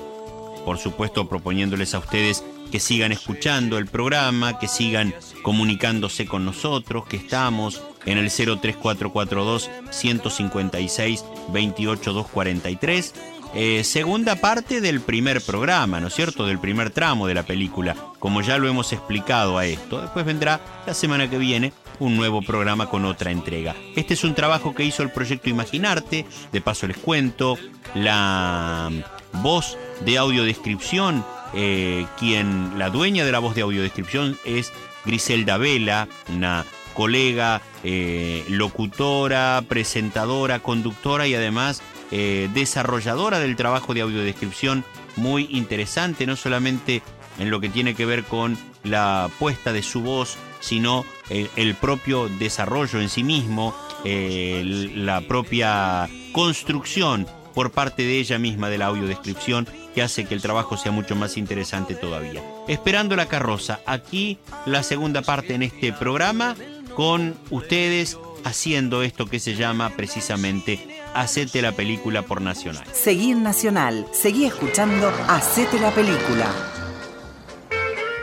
[0.64, 7.04] por supuesto proponiéndoles a ustedes que sigan escuchando el programa, que sigan comunicándose con nosotros,
[7.04, 13.14] que estamos en el 03442 156 28243.
[13.54, 16.46] Eh, segunda parte del primer programa, ¿no es cierto?
[16.46, 20.00] Del primer tramo de la película, como ya lo hemos explicado a esto.
[20.00, 23.74] Después vendrá la semana que viene un nuevo programa con otra entrega.
[23.94, 27.58] Este es un trabajo que hizo el proyecto Imaginarte, de paso les cuento,
[27.94, 28.90] la
[29.34, 34.72] voz de audiodescripción, eh, quien, la dueña de la voz de audiodescripción es
[35.04, 41.82] Griselda Vela, una colega, eh, locutora, presentadora, conductora y además
[42.12, 44.84] eh, desarrolladora del trabajo de audiodescripción
[45.16, 47.02] muy interesante, no solamente
[47.38, 51.74] en lo que tiene que ver con la puesta de su voz, sino el, el
[51.74, 58.78] propio desarrollo en sí mismo, eh, la propia construcción por parte de ella misma de
[58.78, 62.42] la audiodescripción que hace que el trabajo sea mucho más interesante todavía.
[62.68, 66.56] Esperando la carroza, aquí la segunda parte en este programa
[66.94, 72.84] con ustedes haciendo esto que se llama precisamente Hacete la película por Nacional.
[72.92, 76.50] Seguí en Nacional, seguí escuchando Hacete la película.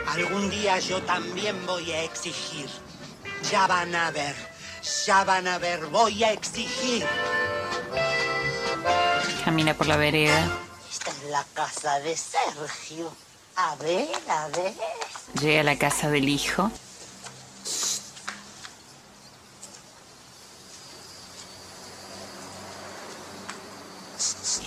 [0.08, 2.68] Algún día yo también voy a exigir.
[3.50, 4.34] Ya van a ver.
[5.06, 7.06] Ya van a ver, voy a exigir.
[9.44, 10.50] Camina por la vereda.
[10.90, 13.12] Esta es la casa de Sergio.
[13.56, 14.72] A ver, a ver.
[15.40, 16.70] Llega a la casa del hijo.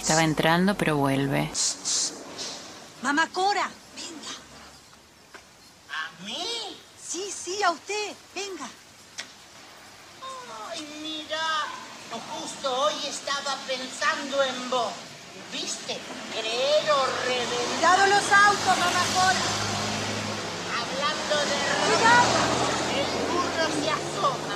[0.04, 1.50] Estaba entrando, pero vuelve.
[3.04, 3.64] Mamá Cora,
[5.92, 6.78] ¿A mí?
[7.02, 8.68] sí, sí, a usted, venga.
[10.70, 11.40] Ay, mira.
[12.12, 14.92] Justo hoy estaba pensando en vos.
[15.54, 15.98] ¿Viste?
[16.34, 17.96] Creer o reventar.
[17.96, 19.46] Cuidado los autos, mamá Cora.
[20.80, 22.16] Hablando de ropa,
[23.00, 24.56] el burro se asoma.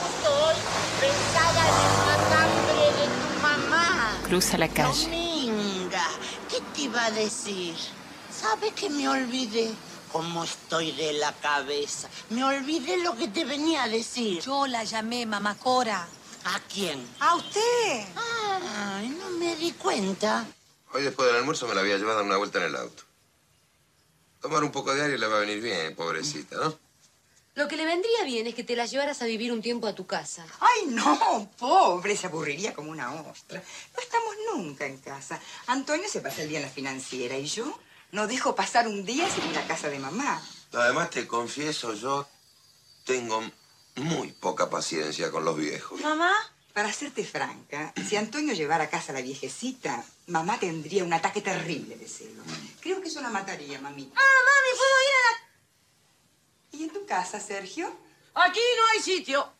[0.00, 0.56] Justo hoy
[1.00, 4.15] pensaba en el matambre de tu mamá.
[4.26, 5.04] Cruza la calle.
[5.04, 6.04] Dominga,
[6.50, 7.76] ¿qué te iba a decir?
[8.28, 9.70] ¿Sabes que me olvidé?
[10.10, 12.08] ¿Cómo estoy de la cabeza?
[12.30, 14.42] Me olvidé lo que te venía a decir.
[14.42, 16.08] Yo la llamé, mamá Cora.
[16.44, 17.06] ¿A quién?
[17.20, 18.04] ¿A usted?
[18.76, 20.44] Ay, no me di cuenta.
[20.92, 23.04] Hoy después del almuerzo me la había llevado a dar una vuelta en el auto.
[24.40, 26.85] Tomar un poco de aire le va a venir bien, pobrecita, ¿no?
[27.56, 29.94] Lo que le vendría bien es que te la llevaras a vivir un tiempo a
[29.94, 30.46] tu casa.
[30.60, 33.62] Ay, no, pobre, se aburriría como una ostra.
[33.94, 35.40] No estamos nunca en casa.
[35.66, 37.80] Antonio se pasa el día en la financiera y yo
[38.12, 40.46] no dejo pasar un día sin ir a casa de mamá.
[40.74, 42.28] Además, te confieso, yo
[43.04, 43.42] tengo
[43.94, 45.98] muy poca paciencia con los viejos.
[46.02, 46.32] ¿Mamá?
[46.74, 51.40] Para serte franca, si Antonio llevara a casa a la viejecita, mamá tendría un ataque
[51.40, 52.44] terrible de celos.
[52.80, 54.20] Creo que eso la mataría, mamita.
[54.20, 55.45] Ah, mami, ¿puedo ir a la...
[56.72, 57.86] ¿Y en tu casa, Sergio?
[58.34, 59.52] Aquí no hay sitio.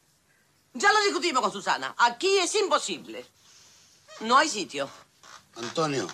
[0.75, 1.95] Ya lo discutimos con Susana.
[1.99, 3.25] Aquí es imposible.
[4.21, 4.88] No hay sitio.
[5.57, 6.07] Antonio,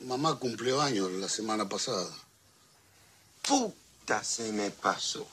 [0.00, 2.10] mamá cumplió años la semana pasada.
[3.46, 5.26] Puta, se me pasó.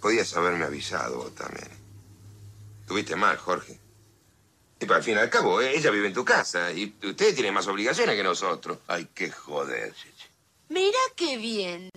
[0.00, 1.70] Podías haberme avisado vos también.
[2.86, 3.80] Tuviste mal, Jorge.
[4.78, 7.34] Y para al fin y al cabo, eh, ella vive en tu casa y usted
[7.34, 8.78] tiene más obligaciones que nosotros.
[8.86, 10.15] Hay que joderse.
[10.68, 11.90] Mira qué bien.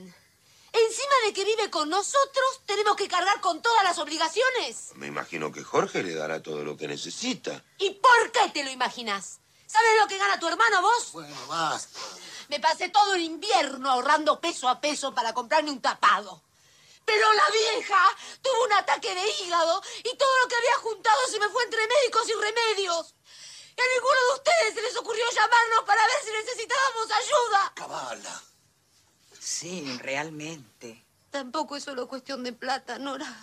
[0.72, 4.92] Encima de que vive con nosotros, tenemos que cargar con todas las obligaciones.
[4.96, 7.64] Me imagino que Jorge le dará todo lo que necesita.
[7.80, 9.40] ¿Y por qué te lo imaginas?
[9.66, 11.12] ¿Sabes lo que gana tu hermano vos?
[11.12, 12.00] Bueno, basta.
[12.50, 16.42] Me pasé todo el invierno ahorrando peso a peso para comprarme un tapado.
[17.06, 21.40] Pero la vieja tuvo un ataque de hígado y todo lo que había juntado se
[21.40, 23.16] me fue entre médicos y remedios.
[23.76, 27.74] Y a ninguno de ustedes se les ocurrió llamarnos para ver si necesitábamos ayuda.
[27.76, 28.49] Cabala.
[29.40, 31.04] Sí, realmente.
[31.32, 33.34] Tampoco es solo cuestión de plata, Nora.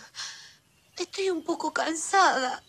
[0.97, 2.63] Estoy un poco cansada.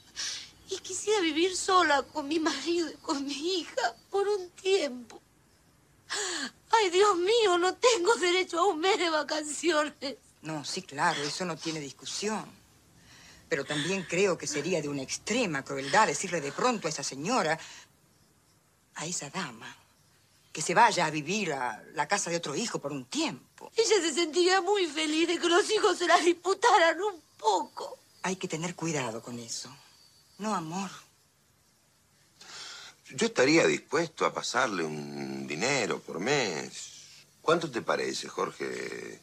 [0.69, 5.21] Y quisiera vivir sola con mi marido y con mi hija por un tiempo.
[6.71, 10.17] Ay, Dios mío, no tengo derecho a un mes de vacaciones.
[10.41, 12.45] No, sí, claro, eso no tiene discusión.
[13.49, 17.57] Pero también creo que sería de una extrema crueldad decirle de pronto a esa señora,
[18.95, 19.73] a esa dama,
[20.57, 23.71] que se vaya a vivir a la casa de otro hijo por un tiempo.
[23.75, 27.99] Ella se sentiría muy feliz de que los hijos se la disputaran un poco.
[28.23, 29.69] Hay que tener cuidado con eso.
[30.39, 30.89] No, amor.
[33.09, 37.27] Yo estaría dispuesto a pasarle un dinero por mes.
[37.39, 39.21] ¿Cuánto te parece, Jorge?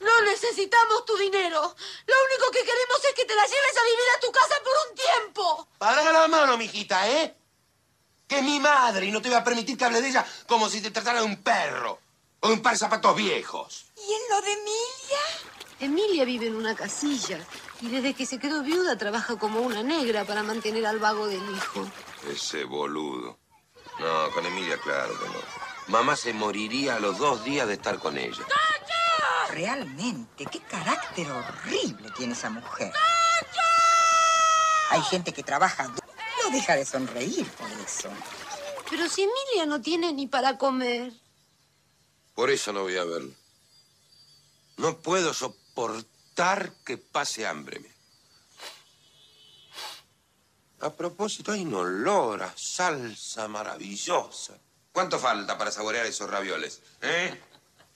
[0.00, 1.60] No necesitamos tu dinero.
[2.06, 4.72] Lo único que queremos es que te la lleves a vivir a tu casa por
[4.88, 5.68] un tiempo.
[5.76, 7.34] Para la mano, mijita, ¿eh?
[8.28, 10.68] Que es mi madre y no te voy a permitir que hable de ella como
[10.68, 11.98] si te tratara de un perro
[12.40, 13.86] o de un par de zapatos viejos.
[13.96, 15.58] ¿Y en lo de Emilia?
[15.80, 17.38] Emilia vive en una casilla
[17.80, 21.42] y desde que se quedó viuda trabaja como una negra para mantener al vago del
[21.50, 21.88] hijo.
[22.30, 23.38] Ese boludo.
[23.98, 25.40] No, con Emilia, claro que no.
[25.88, 28.44] Mamá se moriría a los dos días de estar con ella.
[29.50, 32.92] Realmente, qué carácter horrible tiene esa mujer.
[34.90, 35.90] Hay gente que trabaja
[36.48, 38.10] no deja de sonreír por eso.
[38.90, 41.12] Pero si Emilia no tiene ni para comer.
[42.34, 43.34] Por eso no voy a verlo.
[44.76, 47.82] No puedo soportar que pase hambre.
[50.80, 54.56] A propósito, hay un olor a salsa maravillosa.
[54.92, 56.80] ¿Cuánto falta para saborear esos ravioles?
[57.02, 57.40] ¿Eh?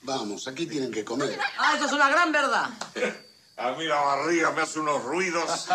[0.01, 1.39] Vamos, aquí tienen que comer.
[1.57, 2.69] Ah, eso es una gran verdad.
[3.55, 5.67] A mí la barriga me hace unos ruidos.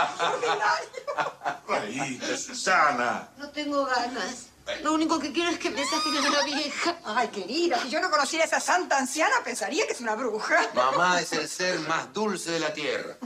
[1.68, 3.28] Reíte, Susana.
[3.36, 4.46] No tengo ganas.
[4.82, 6.98] Lo único que quiero es que me saquen a la vieja.
[7.04, 10.70] Ay, querida, si yo no conociera a esa santa anciana, pensaría que es una bruja.
[10.74, 13.16] Mamá es el ser más dulce de la tierra.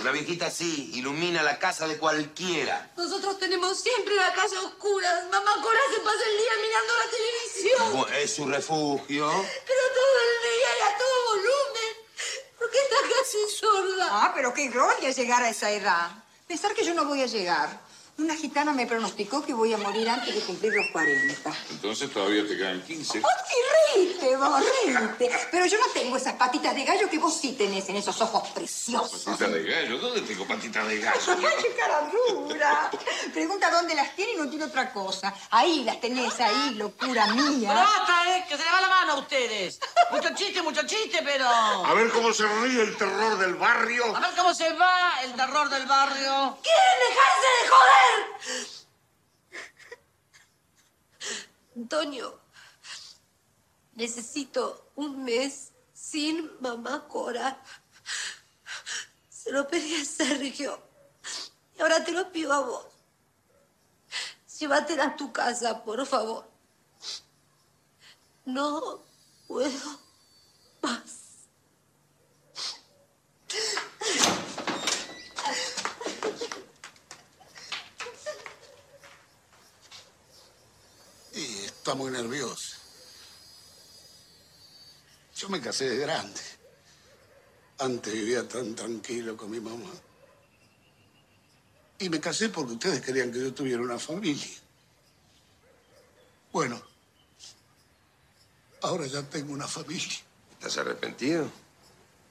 [0.00, 2.90] Una viejita así ilumina la casa de cualquiera.
[2.96, 5.24] Nosotros tenemos siempre la casa a oscuras.
[5.30, 8.14] Mamá Cora se pasa el día mirando la televisión.
[8.22, 9.28] Es su refugio.
[9.30, 11.69] Pero todo el día y a todo volumen.
[12.70, 14.06] Casa casi sorda.
[14.10, 16.10] Ah, pero qué gloria llegar a esa edad.
[16.46, 17.68] Pensar que yo no voy a llegar.
[18.20, 21.52] Una gitana me pronosticó que voy a morir antes de cumplir los 40.
[21.70, 23.22] Entonces todavía te quedan 15.
[23.24, 25.30] ¡Ay, rite, vos, rite!
[25.50, 28.46] Pero yo no tengo esas patitas de gallo que vos sí tenés en esos ojos
[28.50, 29.22] preciosos.
[29.22, 29.98] Patita de gallo.
[29.98, 31.18] ¿Dónde tengo patita de gallo?
[31.28, 32.90] ¡Ay, qué cara dura!
[33.32, 35.34] Pregunta dónde las tiene y no tiene otra cosa.
[35.50, 37.72] Ahí las tenés, ahí, locura mía.
[37.72, 38.44] ¡Basta, eh!
[38.46, 39.80] ¡Que se le va la mano a ustedes!
[40.10, 41.48] Mucho chiste, mucho chiste, pero...
[41.48, 44.14] A ver cómo se ríe el terror del barrio.
[44.14, 46.58] A ver cómo se va el terror del barrio.
[46.62, 48.09] ¿Quieren dejarse de joder?
[51.76, 52.40] Antonio,
[53.94, 57.62] necesito un mes sin mamá Cora.
[59.28, 60.82] Se lo pedí a Sergio.
[61.76, 62.86] Y ahora te lo pido a vos.
[64.58, 66.46] Llévatela a tu casa, por favor.
[68.44, 69.02] No
[69.46, 70.00] puedo
[70.82, 71.20] más.
[81.32, 82.76] Y está muy nerviosa.
[85.34, 86.40] Yo me casé de grande.
[87.80, 89.90] Antes vivía tan tranquilo con mi mamá.
[91.98, 94.56] Y me casé porque ustedes querían que yo tuviera una familia.
[96.52, 96.80] Bueno,
[98.82, 100.18] ahora ya tengo una familia.
[100.52, 101.50] ¿Estás arrepentido?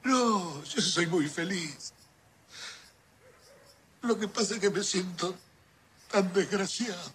[0.03, 1.91] No, yo soy muy feliz.
[4.03, 5.35] Lo que pasa es que me siento
[6.09, 7.11] tan desgraciado.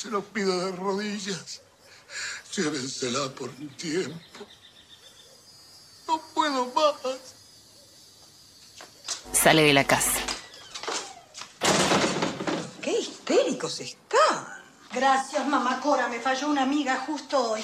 [0.00, 1.60] Se lo pido de rodillas.
[2.56, 4.46] Llévensela por un tiempo.
[6.08, 7.34] No puedo más.
[9.30, 10.18] Sale de la casa.
[12.80, 14.46] ¡Qué histéricos están!
[14.90, 16.08] Gracias, mamá Cora.
[16.08, 17.62] Me falló una amiga justo hoy.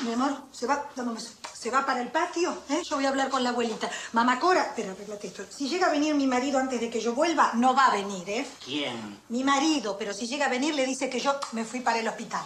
[0.00, 1.43] Mi amor, se va, dame un beso.
[1.64, 2.62] ¿Se va para el patio?
[2.68, 2.82] ¿eh?
[2.84, 3.90] Yo voy a hablar con la abuelita.
[4.12, 5.46] Mamá Cora, espera, arreglate esto.
[5.48, 8.28] Si llega a venir mi marido antes de que yo vuelva, no va a venir,
[8.28, 8.46] ¿eh?
[8.62, 9.22] ¿Quién?
[9.30, 12.06] Mi marido, pero si llega a venir le dice que yo me fui para el
[12.06, 12.42] hospital.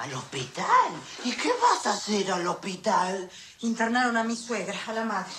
[0.00, 0.66] ¿Al hospital?
[1.22, 3.30] ¿Y qué vas a hacer al hospital?
[3.60, 5.32] Internaron a mi suegra, a la madre.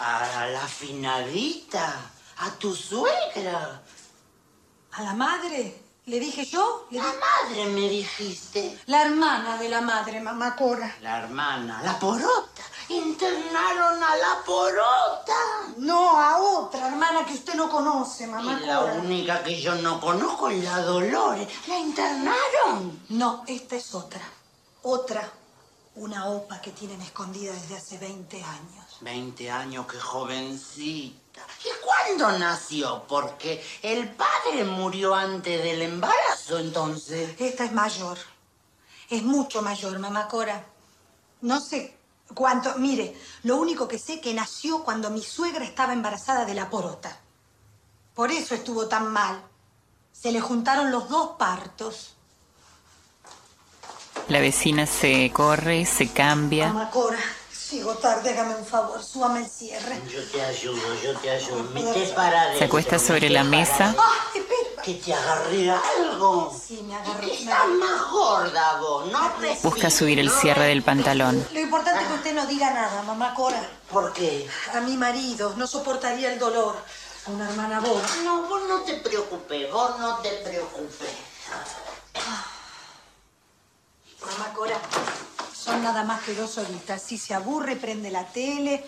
[0.00, 2.00] A, a la finadita,
[2.38, 3.80] a tu suegra.
[4.90, 5.80] ¿A la madre?
[6.10, 6.88] ¿Le dije yo?
[6.90, 8.80] ¿Le La madre me dijiste.
[8.86, 10.92] La hermana de la madre, mamá Cora.
[11.02, 12.62] La hermana, la porota.
[12.88, 15.36] Internaron a la porota.
[15.76, 20.00] No, a otra hermana que usted no conoce, mamá Y la única que yo no
[20.00, 21.46] conozco es la Dolores.
[21.68, 23.04] ¿La internaron?
[23.10, 24.22] No, esta es otra.
[24.82, 25.30] Otra.
[25.94, 28.98] Una opa que tienen escondida desde hace 20 años.
[29.00, 31.19] 20 años, qué jovencita.
[31.64, 33.04] ¿Y cuándo nació?
[33.06, 37.34] Porque el padre murió antes del embarazo, entonces.
[37.38, 38.18] Esta es mayor.
[39.10, 40.64] Es mucho mayor, mamá Cora.
[41.42, 41.96] No sé
[42.34, 42.76] cuánto.
[42.76, 47.20] Mire, lo único que sé que nació cuando mi suegra estaba embarazada de la porota.
[48.14, 49.42] Por eso estuvo tan mal.
[50.12, 52.14] Se le juntaron los dos partos.
[54.28, 56.68] La vecina se corre, se cambia.
[56.68, 57.18] Mamá Cora,
[57.70, 60.02] sigo tarde, hágame un favor, súbame el cierre.
[60.08, 61.62] Yo te ayudo, yo te ayudo.
[61.72, 62.58] Mete para.
[62.58, 63.94] Se acuesta sobre la mesa.
[63.96, 64.82] ¡Ah, espera!
[64.82, 66.52] Que te agarré algo.
[66.66, 67.20] Sí, me agarró.
[67.20, 69.32] Que estás más gorda vos, ¿no?
[69.62, 71.46] Busca subir el cierre del pantalón.
[71.52, 73.62] Lo importante es que usted no diga nada, mamá Cora.
[73.88, 74.48] ¿Por qué?
[74.74, 76.76] A mi marido no soportaría el dolor.
[77.26, 78.02] Una hermana boba.
[78.24, 81.10] No, vos no te preocupes, vos no te preocupes.
[84.20, 84.80] Mamá Cora,
[85.60, 87.02] son nada más que dos horitas.
[87.02, 88.84] Si se aburre, prende la tele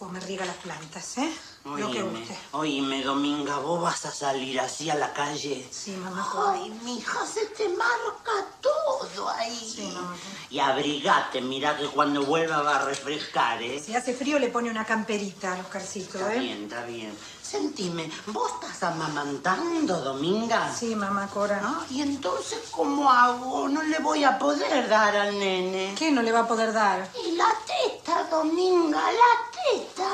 [0.00, 1.32] o me riega las plantas, ¿eh?
[1.62, 5.68] Oíme, oíme, Dominga, vos vas a salir así a la calle.
[5.70, 6.26] Sí, mamá.
[6.54, 8.32] Ay, mija, se te marca
[8.62, 9.72] todo ahí.
[9.76, 10.16] Sí, mamá.
[10.48, 13.78] Y abrigate, mira que cuando vuelva va a refrescar, ¿eh?
[13.78, 16.38] Si hace frío, le pone una camperita a los carcitos, Está ¿eh?
[16.38, 17.16] bien, está bien.
[17.42, 20.72] Sentime, ¿vos estás amamantando, Dominga?
[20.72, 21.60] Sí, mamá Cora.
[21.62, 23.68] Ah, ¿Y entonces cómo hago?
[23.68, 25.94] No le voy a poder dar al nene.
[25.98, 27.06] ¿Qué no le va a poder dar?
[27.26, 29.49] Y la teta, Dominga, la teta.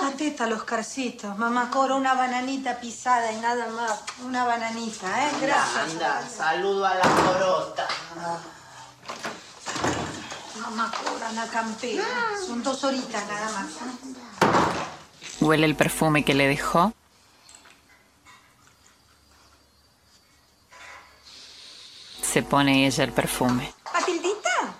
[0.03, 1.37] La teta los carcitos.
[1.39, 4.01] Mamá Cora, una bananita pisada y nada más.
[4.25, 5.33] Una bananita, ¿eh?
[5.41, 5.93] Gracias.
[5.93, 7.89] Anda, anda, saludo a la corota.
[10.61, 12.05] Mamá Cora, una campera.
[12.47, 13.67] Son dos horitas nada más.
[15.41, 16.93] Huele el perfume que le dejó.
[22.23, 23.73] Se pone ella el perfume.
[23.93, 24.75] Matildita,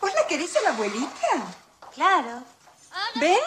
[0.00, 1.28] ¿vos la querés a la abuelita?
[1.94, 2.42] Claro.
[3.16, 3.38] ¿Ven?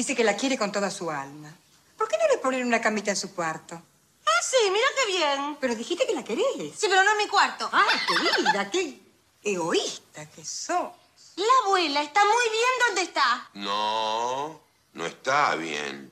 [0.00, 1.54] Dice que la quiere con toda su alma.
[1.98, 3.74] ¿Por qué no le ponen una camita en su cuarto?
[3.74, 5.58] Ah, sí, mira qué bien.
[5.60, 6.72] Pero dijiste que la querés.
[6.74, 7.68] Sí, pero no en mi cuarto.
[7.70, 8.98] Ay, querida, qué
[9.42, 10.88] egoísta que sos.
[11.36, 13.50] La abuela está muy bien donde está.
[13.52, 14.62] No,
[14.94, 16.10] no está bien.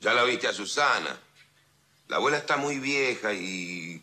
[0.00, 1.16] Ya la viste a Susana.
[2.08, 4.02] La abuela está muy vieja y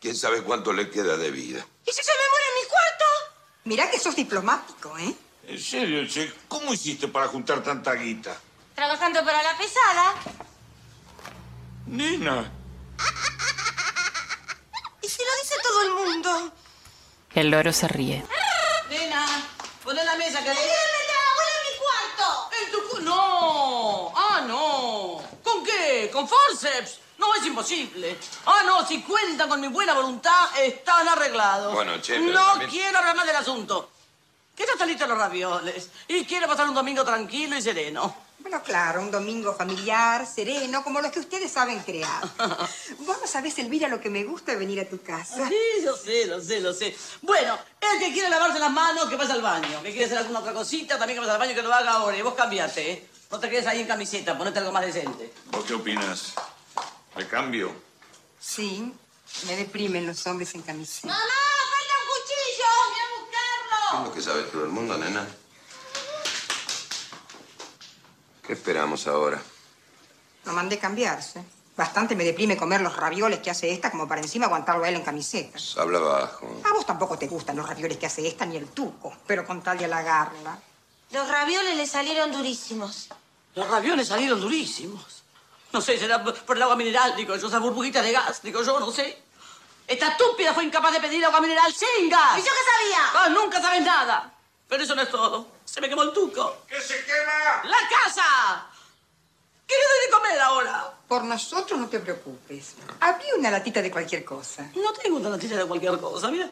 [0.00, 1.66] quién sabe cuánto le queda de vida.
[1.84, 3.04] ¿Y si se me muere en mi cuarto?
[3.64, 5.12] Mirá que sos diplomático, ¿eh?
[5.46, 8.36] En serio, che, ¿cómo hiciste para juntar tanta guita?
[8.74, 10.14] Trabajando para la pesada.
[11.86, 12.50] Nena,
[15.02, 16.52] Y si lo dice todo el mundo.
[17.34, 18.24] El loro se ríe.
[18.88, 19.26] Nena,
[19.82, 20.48] pon en la mesa que...
[20.48, 22.50] ¡Déjame la abuela en mi cuarto!
[22.64, 24.12] ¿En tu cu- ¡No!
[24.16, 25.22] ¡Ah, no!
[25.42, 26.10] ¿Con qué?
[26.12, 27.00] ¿Con forceps?
[27.18, 28.18] No, es imposible.
[28.46, 31.74] Ah, no, si cuentan con mi buena voluntad, están arreglados.
[31.74, 33.90] Bueno, che, pero No también- quiero hablar más del asunto.
[34.56, 35.90] Que ya están listos los ravioles.
[36.08, 38.24] Y quiero pasar un domingo tranquilo y sereno.
[38.38, 42.22] Bueno, claro, un domingo familiar, sereno, como los que ustedes saben crear.
[42.98, 45.48] Vos no sabés, Elvira, lo que me gusta de venir a tu casa.
[45.48, 46.94] Sí, yo sé, lo sé, lo sé.
[47.22, 49.82] Bueno, el que quiere lavarse las manos, que vaya al baño.
[49.82, 52.16] Que quiere hacer alguna otra cosita, también que vaya al baño, que lo haga ahora.
[52.16, 53.08] Y vos cambiate, ¿eh?
[53.30, 55.32] No te quedes ahí en camiseta, ponete algo más decente.
[55.46, 56.34] ¿vos qué opinas?
[57.14, 57.74] ¿Al cambio?
[58.38, 58.92] Sí,
[59.46, 61.08] me deprimen los hombres en camiseta.
[61.08, 62.70] ¡Mamá, falta un cuchillo!
[62.90, 64.12] ¡Voy a buscarlo!
[64.12, 65.26] ¿Qué es lo que sabe todo el mundo, nena?
[68.46, 69.40] ¿Qué esperamos ahora?
[70.44, 71.42] Lo mandé cambiarse.
[71.76, 74.94] Bastante me deprime comer los ravioles que hace esta como para encima aguantarlo a él
[74.94, 75.58] en camiseta.
[75.76, 76.60] Habla bajo.
[76.64, 79.60] A vos tampoco te gustan los ravioles que hace esta ni el tuco, pero con
[79.62, 80.58] tal de halagarla.
[81.10, 83.08] Los ravioles le salieron durísimos.
[83.56, 85.24] Los ravioles salieron durísimos.
[85.72, 88.78] No sé, será por el agua mineral, digo yo, esas burbujitas de gas, digo yo,
[88.78, 89.23] no sé.
[89.86, 92.38] Esta estúpida fue incapaz de pedir agua mineral sin gas.
[92.38, 93.10] ¿Y yo qué sabía?
[93.14, 94.32] Ah, nunca sabes nada.
[94.68, 95.46] Pero eso no es todo.
[95.64, 96.64] Se me quemó el tuco.
[96.66, 97.62] ¡Que se quema!
[97.64, 98.66] ¡La casa!
[99.66, 100.94] ¿Qué le doy de comer ahora?
[101.06, 102.74] Por nosotros no te preocupes.
[103.00, 104.70] Abrí una latita de cualquier cosa.
[104.74, 106.50] No tengo una noticia de cualquier cosa, mira.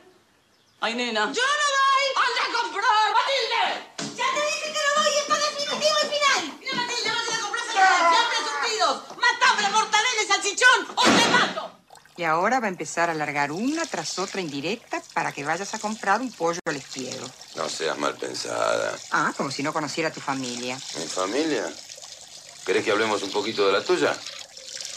[0.81, 1.33] Ay, nena.
[1.33, 2.05] ¡Yo no doy!
[2.17, 4.17] ¡Anda a comprar, Matilde!
[4.17, 5.13] ¡Ya te dije que no voy!
[5.21, 6.59] ¡Esto es definitivo y final!
[6.59, 7.65] Mira, Matilde, vas a ir a comprar
[8.11, 9.19] fiambres surtidos.
[9.19, 11.71] ¡Matame, mortadela y salchichón o te mato!
[12.23, 15.81] Y ahora va a empezar a largar una tras otra indirecta para que vayas a
[15.81, 17.29] comprar un pollo al espiedo.
[17.57, 18.97] No seas mal pensada.
[19.11, 20.79] Ah, como si no conociera a tu familia.
[21.01, 21.69] ¿Mi familia?
[22.65, 24.17] ¿Querés que hablemos un poquito de la tuya?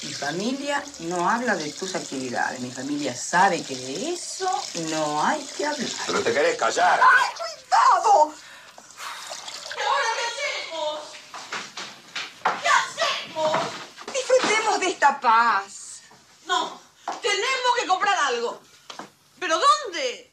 [0.03, 2.59] Mi familia no habla de tus actividades.
[2.59, 4.47] Mi familia sabe que de eso
[4.91, 5.89] no hay que hablar.
[6.05, 6.99] Pero te querés callar.
[7.01, 8.33] ¡Ay, cuidado!
[9.75, 10.99] ¿Y ahora qué hacemos?
[12.61, 14.13] ¿Qué hacemos?
[14.13, 16.01] Disfrutemos de esta paz.
[16.45, 16.84] No,
[17.21, 18.61] tenemos que comprar algo.
[19.39, 20.31] ¿Pero dónde?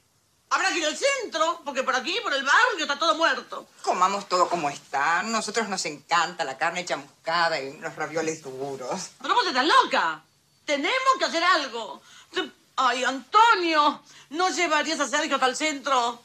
[0.50, 3.66] Habrá que ir al centro, porque por aquí, por el barrio, está todo muerto.
[3.82, 5.22] Comamos todo como está.
[5.22, 9.12] Nosotros nos encanta la carne chamuscada y los ravioles duros.
[9.22, 10.22] Pero vos estás loca.
[10.66, 12.02] Tenemos que hacer algo.
[12.76, 16.22] Ay, Antonio, ¿no llevarías a Sergio hasta el centro?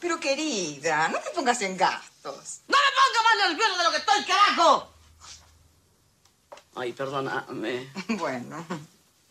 [0.00, 2.60] Pero querida, no te pongas en gastos.
[2.68, 4.92] ¡No me ponga más nerviosa de lo que estoy, carajo!
[6.76, 7.92] Ay, perdóname.
[8.08, 8.64] Bueno.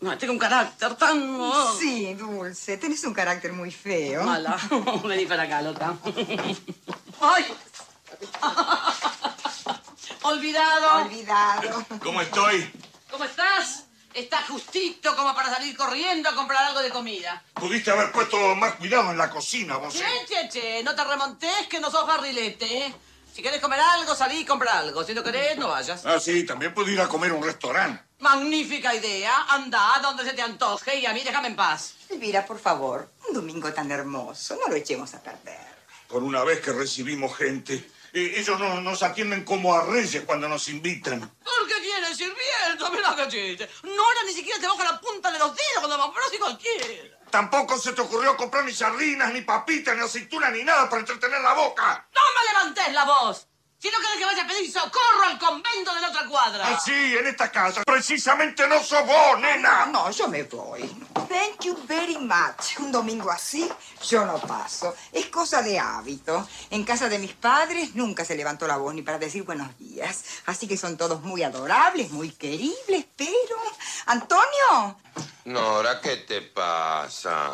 [0.06, 1.40] No, tengo un carácter tan...
[1.40, 4.22] oh, Sí, Dulce, tenés un carácter muy feo.
[4.22, 4.56] Mala.
[5.04, 5.96] Vení para acá, loca.
[7.20, 7.44] ¡Ay!
[10.22, 11.04] Olvidado.
[11.04, 11.84] Olvidado.
[12.04, 12.70] ¿Cómo estoy?
[13.10, 13.86] ¿Cómo estás?
[14.14, 17.42] Estás justito como para salir corriendo a comprar algo de comida.
[17.54, 19.92] Pudiste haber puesto más cuidado en la cocina, vos.
[19.92, 20.24] Che, eh.
[20.28, 22.94] che, che, no te remontes que no sos barrilete, ¿eh?
[23.36, 25.04] Si querés comer algo, salí y compra algo.
[25.04, 26.06] Si no querés, no vayas.
[26.06, 28.02] Ah, sí, también puedo ir a comer a un restaurante.
[28.20, 29.44] Magnífica idea.
[29.50, 31.96] Anda donde se te antoje y a mí déjame en paz.
[32.08, 35.68] Elvira, por favor, un domingo tan hermoso, no lo echemos a perder.
[36.08, 37.74] Por una vez que recibimos gente,
[38.14, 41.20] eh, ellos no, nos atienden como a reyes cuando nos invitan.
[41.20, 42.90] ¿Por qué tienes sirviento?
[42.90, 43.68] Mirá que chiste.
[43.82, 47.15] No era ni siquiera te baja la punta de los dedos cuando me y cualquiera.
[47.30, 51.40] Tampoco se te ocurrió comprar ni sardinas, ni papitas, ni aceitunas, ni nada para entretener
[51.40, 52.08] la boca.
[52.14, 53.48] ¡No me levantes la voz!
[53.78, 56.64] Si no querés que vaya a pedir socorro al convento de la otra cuadra.
[56.66, 57.82] Ah, sí, en esta casa.
[57.84, 59.86] Precisamente no sos vos, nena.
[59.86, 60.82] No, yo me voy.
[61.28, 62.78] Thank you very much.
[62.78, 63.70] Un domingo así,
[64.08, 64.96] yo no paso.
[65.12, 66.48] Es cosa de hábito.
[66.70, 70.24] En casa de mis padres nunca se levantó la voz ni para decir buenos días.
[70.46, 73.56] Así que son todos muy adorables, muy queribles, pero...
[74.06, 74.96] Antonio,
[75.44, 77.50] Nora, ¿qué te pasa?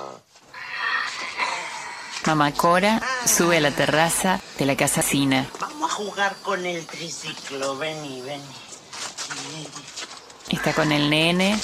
[2.26, 5.48] Mamá Cora sube a la terraza de la casa Sina.
[5.58, 7.76] Vamos a jugar con el triciclo.
[7.76, 8.44] Vení, vení.
[10.48, 11.58] Está con el nene,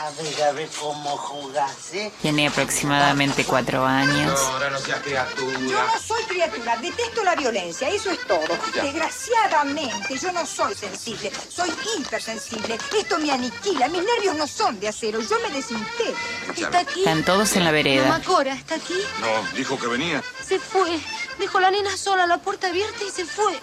[0.00, 2.10] A A ver, a ver cómo jugás, ¿eh?
[2.22, 4.40] Tiene aproximadamente cuatro años.
[4.40, 5.58] Ahora no seas criatura.
[5.60, 8.48] Yo no soy criatura, detesto la violencia, eso es todo.
[8.74, 8.84] Ya.
[8.84, 12.78] Desgraciadamente, yo no soy sensible, soy hipersensible.
[12.98, 16.16] Esto me aniquila, mis nervios no son de acero, yo me desintegro.
[16.56, 17.00] Está aquí.
[17.00, 18.08] Están todos en la vereda.
[18.08, 18.98] Mamá Cora, ¿está aquí?
[19.20, 20.24] No, dijo que venía.
[20.42, 20.98] Se fue.
[21.38, 23.60] Dejó la nena sola, la puerta abierta y se fue.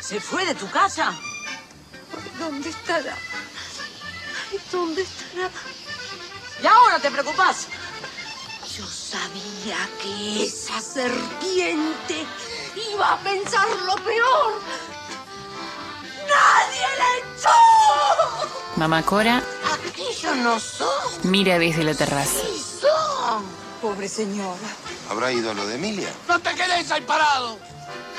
[0.00, 1.14] ¿Se fue de tu casa?
[2.38, 3.14] ¿Dónde estará?
[4.52, 5.50] Ay, ¿Dónde estará?
[6.62, 7.66] ¿Y ahora te preocupas?
[8.76, 12.26] Yo sabía que esa serpiente
[12.92, 14.60] iba a pensar lo peor.
[16.28, 18.48] ¡Nadie la echó!
[18.76, 19.42] Mamá Cora
[19.88, 20.88] Aquello no son.
[21.30, 22.40] mira desde la terraza.
[22.80, 23.44] Son.
[23.80, 24.58] Pobre señora.
[25.08, 26.12] ¿Habrá ido a lo de Emilia?
[26.28, 27.58] ¡No te quedes ahí parado!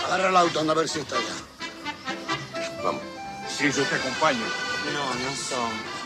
[0.05, 2.81] Agarra el auto, anda a ver si está allá.
[2.83, 3.01] Vamos.
[3.55, 4.45] Sí, yo te acompaño.
[4.93, 5.96] No, no son.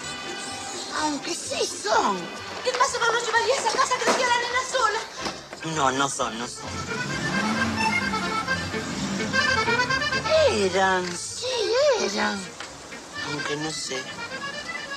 [1.01, 2.17] Aunque sí son.
[2.63, 5.75] ¿Qué pasa no nos llevaría a esa casa que dejé a la nena sola?
[5.75, 6.65] No, no son, no son.
[10.51, 11.47] Eran, sí,
[12.13, 12.39] eran.
[13.31, 14.01] Aunque no sé.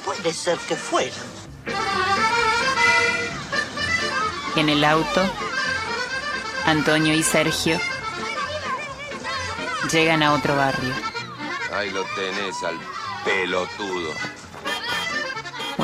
[0.04, 1.14] Puede ser que fueran.
[4.56, 5.22] En el auto,
[6.66, 7.80] Antonio y Sergio
[9.90, 10.94] llegan a otro barrio.
[11.72, 12.78] Ahí lo tenés al
[13.24, 14.12] pelotudo.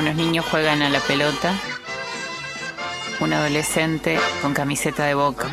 [0.00, 1.52] Unos niños juegan a la pelota.
[3.20, 5.46] Un adolescente con camiseta de boca.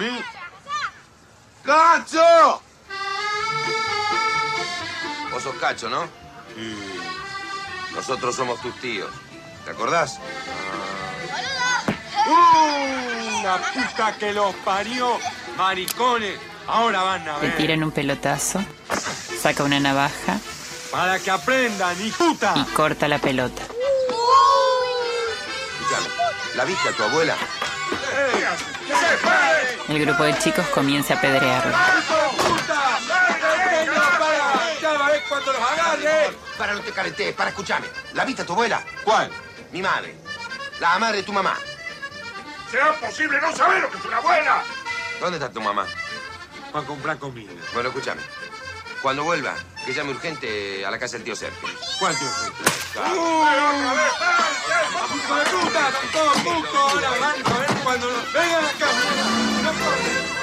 [1.65, 2.61] ¡Cacho!
[5.33, 6.05] Vos sos Cacho, ¿no?
[7.93, 9.09] Nosotros somos tus tíos.
[9.65, 10.17] ¿Te acordás?
[12.25, 13.43] ¡Uh!
[13.43, 15.17] La puta que los parió,
[15.57, 16.39] maricones.
[16.67, 17.57] Ahora van a Le ver.
[17.57, 18.63] tiran un pelotazo.
[19.41, 20.39] Saca una navaja
[20.89, 22.53] Para que aprendan, y puta.
[22.55, 23.61] y corta la pelota.
[26.55, 27.35] ¿La viste a tu abuela?
[29.87, 31.21] El grupo de chicos comienza a.
[34.81, 36.37] Cada vez cuando los agarre.
[36.57, 37.87] Para, no te caretees, para, escuchame.
[38.13, 38.83] ¿La viste a tu abuela?
[39.03, 39.31] ¿Cuál?
[39.71, 40.15] Mi madre.
[40.79, 41.57] La madre de tu mamá.
[42.71, 44.63] ¿Será posible no saber lo que es una abuela?
[45.19, 45.85] ¿Dónde está tu mamá?
[46.71, 47.51] Para comprar comida.
[47.73, 48.21] Bueno, escúchame.
[49.01, 49.53] Cuando vuelva,
[49.85, 51.69] que llame urgente a la casa del tío Sergio.
[51.99, 52.27] ¿Cuál tío
[55.17, 55.91] ¡Hijo de puta!
[55.91, 56.75] ¡Son todos putos!
[56.75, 58.87] Ahora van a ver cuando nos vengan acá.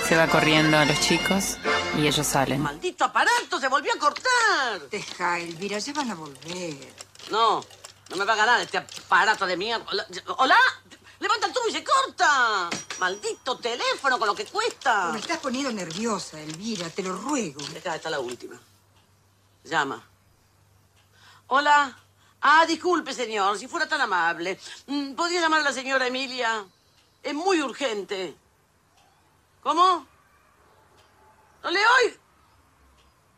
[0.08, 1.58] Se va corriendo a los chicos
[1.96, 2.60] y ellos salen.
[2.60, 3.60] ¡Maldito aparato!
[3.60, 4.88] ¡Se volvió a cortar!
[4.90, 6.92] Deja, Elvira, ya van a volver.
[7.30, 7.64] No,
[8.10, 9.84] no me va a ganar este aparato de mierda.
[9.90, 10.06] Hola,
[10.38, 10.56] ¿Hola?
[11.20, 12.68] ¡Levanta el tubo y se corta!
[12.98, 15.10] ¡Maldito teléfono con lo que cuesta!
[15.12, 17.60] Me estás poniendo nerviosa, Elvira, te lo ruego.
[17.78, 18.60] Acá está la última.
[19.62, 20.02] Llama.
[21.46, 21.96] Hola.
[22.46, 24.58] Ah, disculpe, señor, si fuera tan amable.
[24.86, 26.66] Mm, ¿Podría llamar a la señora Emilia?
[27.22, 28.36] Es muy urgente.
[29.62, 30.06] ¿Cómo?
[31.62, 32.18] ¿No le oigo?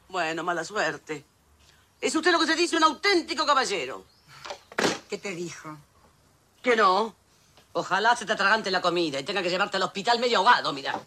[0.09, 1.25] Bueno, mala suerte.
[2.01, 4.05] Es usted lo que se dice un auténtico caballero.
[5.09, 5.79] ¿Qué te dijo?
[6.61, 7.15] Que no.
[7.75, 11.01] Ojalá se te atragante la comida y tenga que llevarte al hospital medio ahogado, mira.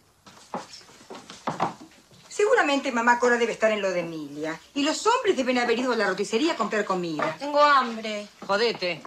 [2.39, 4.57] Seguramente mamá Cora debe estar en lo de Emilia.
[4.73, 7.35] Y los hombres deben haber ido a la roticería a comprar comida.
[7.37, 8.29] Tengo hambre.
[8.47, 9.01] Jodete.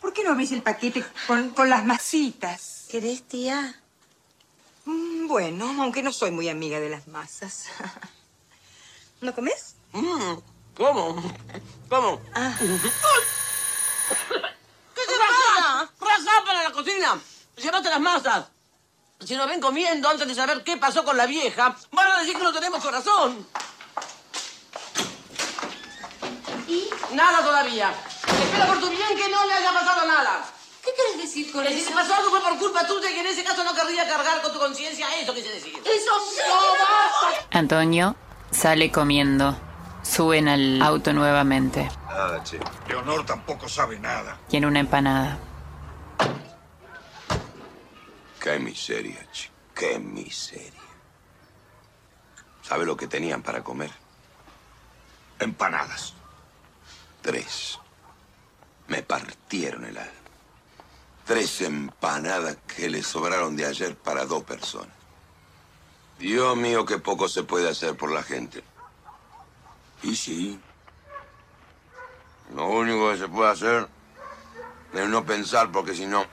[0.00, 2.86] ¿Por qué no abrís el paquete con, con las masitas?
[2.90, 3.78] ¿Querés, tía?
[4.86, 7.66] Mm, Bueno, aunque no soy muy amiga de las masas.
[9.20, 9.74] ¿No comes?
[9.92, 10.36] Mm,
[10.78, 11.22] ¿Cómo?
[11.90, 12.18] ¿Cómo?
[12.34, 12.56] Ah.
[12.58, 12.66] ¿Qué
[15.06, 15.90] te pasa?
[16.00, 17.20] ¡Raza para la cocina!
[17.58, 18.46] Llévate las masas.
[19.20, 22.36] Si nos ven comiendo antes de saber qué pasó con la vieja, van a decir
[22.36, 23.46] que no tenemos corazón.
[26.68, 26.88] ¿Y?
[27.14, 27.92] Nada todavía.
[28.26, 30.44] Espera por tu bien que no le haya pasado nada.
[30.84, 31.88] ¿Qué querés decir con Que si eso?
[31.88, 34.52] te pasó algo fue por culpa tuya y en ese caso no querría cargar con
[34.52, 35.72] tu conciencia eso quise decir.
[35.78, 36.12] ¡Eso
[36.48, 37.46] no basta!
[37.58, 38.16] Antonio
[38.50, 39.56] sale comiendo.
[40.02, 41.90] Suben al auto nuevamente.
[42.06, 42.60] Nada, che.
[42.88, 44.36] Leonor tampoco sabe nada.
[44.48, 45.38] Tiene una empanada.
[48.44, 49.48] Qué miseria, che.
[49.74, 50.82] Qué miseria.
[52.60, 53.90] ¿Sabe lo que tenían para comer?
[55.38, 56.12] Empanadas.
[57.22, 57.78] Tres.
[58.86, 60.12] Me partieron el alma.
[61.24, 64.94] Tres empanadas que le sobraron de ayer para dos personas.
[66.18, 68.62] Dios mío, qué poco se puede hacer por la gente.
[70.02, 70.60] Y sí.
[72.54, 73.88] Lo único que se puede hacer
[74.92, 76.26] es no pensar, porque si no...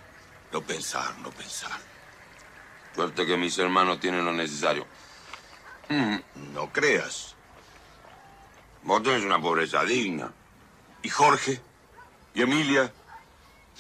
[0.51, 1.90] No pensar, no pensar.
[2.95, 4.85] Suerte que mis hermanos tienen lo necesario.
[5.89, 6.17] Mm,
[6.53, 7.35] No creas.
[8.83, 10.31] Vos tenés una pobreza digna.
[11.03, 11.61] ¿Y Jorge?
[12.33, 12.91] ¿Y Emilia?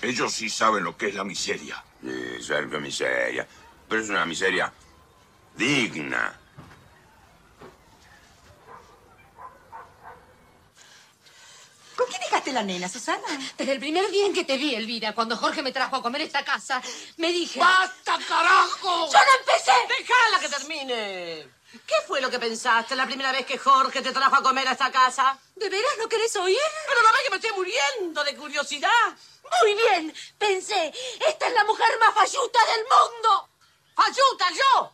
[0.01, 1.83] Ellos sí saben lo que es la miseria.
[2.01, 3.47] Sí, Sergio, miseria.
[3.87, 4.71] Pero es una miseria
[5.55, 6.39] digna.
[12.01, 13.27] ¿Con quién dejaste la nena, Susana?
[13.55, 16.21] Desde el primer día en que te vi, Elvira, cuando Jorge me trajo a comer
[16.21, 16.81] esta casa,
[17.17, 17.59] me dije...
[17.59, 19.07] ¡Basta, carajo!
[19.11, 19.71] ¡Yo no empecé!
[19.87, 21.47] ¡Déjala que termine!
[21.85, 24.71] ¿Qué fue lo que pensaste la primera vez que Jorge te trajo a comer a
[24.71, 25.37] esta casa?
[25.55, 26.57] ¿De veras no querés oír?
[26.87, 28.89] Pero no ves que me estoy muriendo de curiosidad.
[29.61, 30.91] Muy bien, pensé,
[31.27, 33.49] esta es la mujer más falluta del mundo.
[33.93, 34.91] ¡Falluta, yo!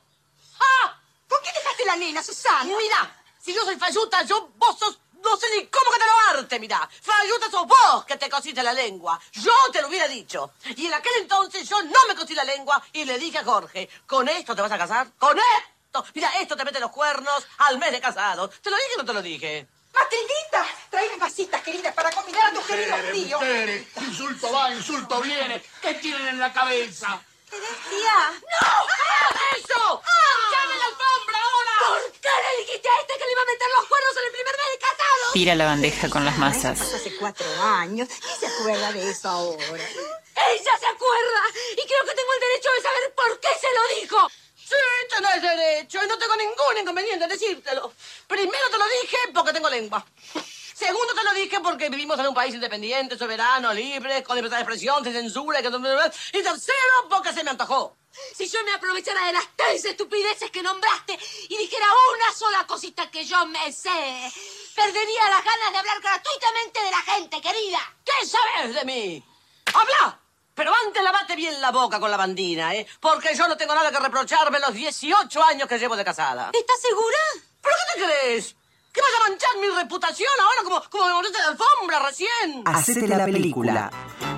[0.60, 1.02] ¡Ah!
[1.30, 2.66] ¿Con quién dejaste la nena, Susana?
[2.66, 6.40] Mira, si yo soy falluta, yo, vos sos, no sé ni cómo que te lo
[6.40, 6.90] arte, mira.
[7.02, 9.20] Falluta sos vos que te cosiste la lengua.
[9.34, 10.52] Yo te lo hubiera dicho.
[10.76, 13.90] Y en aquel entonces yo no me cosí la lengua y le dije a Jorge,
[14.06, 15.08] ¿con esto te vas a casar?
[15.18, 16.06] ¡Con esto!
[16.14, 18.50] Mira, esto te mete los cuernos al mes de casado.
[18.50, 19.68] ¿Te lo dije o no te lo dije?
[19.94, 23.42] Matildita, trae vasitas, queridas, para combinar a tus queridos tíos.
[23.42, 25.64] mujeres, insulto va, insulto viene.
[25.82, 27.20] ¿Qué tienen en la cabeza?
[27.50, 28.32] ¿Qué decía?
[28.42, 28.68] ¡No!
[28.68, 30.02] ¡Hagas eso!
[30.52, 31.37] ¡Llame la alfombra!
[31.98, 34.32] ¿Por qué le dijiste a este que le iba a meter los cuernos en el
[34.32, 35.34] primer mes de casado?
[35.34, 36.80] Tira la bandeja con las masas.
[36.80, 38.08] Eso hace cuatro años.
[38.08, 39.64] ¿Quién se acuerda de eso ahora?
[39.64, 41.42] Ella se acuerda
[41.74, 44.30] y creo que tengo el derecho de saber por qué se lo dijo.
[44.56, 44.76] Sí,
[45.10, 47.92] tenés derecho y no tengo ningún inconveniente en decírtelo.
[48.28, 50.06] Primero te lo dije porque tengo lengua.
[50.78, 54.62] Segundo te lo dije porque vivimos en un país independiente, soberano, libre, con libertad de
[54.62, 55.60] expresión, sin censura.
[55.60, 57.98] que- Y tercero porque se me antojó.
[58.36, 61.18] Si yo me aprovechara de las tres estupideces que nombraste
[61.50, 64.32] y dijera una sola cosita que yo me sé,
[64.76, 67.80] perdería las ganas de hablar gratuitamente de la gente, querida.
[68.06, 69.24] ¿Qué sabes de mí?
[69.74, 70.20] ¡Habla!
[70.54, 72.86] Pero antes lavate bien la boca con la bandina, ¿eh?
[73.00, 76.52] Porque yo no tengo nada que reprocharme los 18 años que llevo de casada.
[76.54, 77.18] ¿Estás segura?
[77.64, 78.56] ¿Pero qué te crees?
[78.98, 82.64] ¿Que vas a manchar mi reputación ahora como, como me alfombra recién?
[82.66, 83.92] Hacete la película.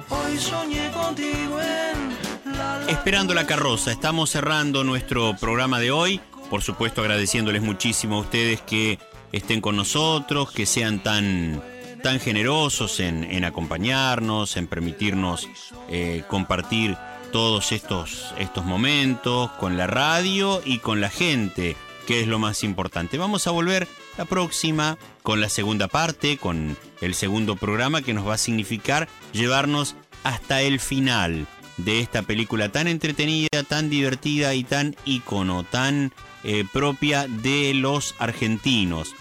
[0.10, 6.20] Hoy soñé contigo en la Esperando la carroza, estamos cerrando nuestro programa de hoy.
[6.50, 9.00] Por supuesto, agradeciéndoles muchísimo a ustedes que
[9.32, 11.64] estén con nosotros, que sean tan,
[12.04, 15.48] tan generosos en, en acompañarnos, en permitirnos
[15.88, 16.98] eh, compartir
[17.32, 22.66] todos estos, estos momentos con la radio y con la gente, que es lo más
[22.66, 23.18] importante.
[23.18, 23.88] Vamos a volver
[24.20, 29.08] la próxima con la segunda parte, con el segundo programa que nos va a significar
[29.32, 29.96] llevarnos
[30.26, 31.48] hasta el final
[31.78, 36.12] de esta película tan entretenida, tan divertida y tan ícono, tan
[36.44, 39.16] eh, propia de los argentinos.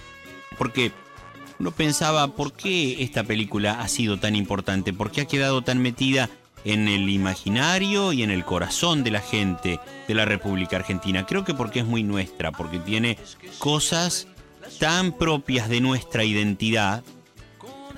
[0.58, 0.90] Porque
[1.60, 4.92] uno pensaba, ¿por qué esta película ha sido tan importante?
[4.92, 6.28] ¿Por qué ha quedado tan metida
[6.64, 9.78] en el imaginario y en el corazón de la gente
[10.08, 11.24] de la República Argentina?
[11.24, 13.16] Creo que porque es muy nuestra, porque tiene
[13.60, 14.26] cosas
[14.78, 17.02] tan propias de nuestra identidad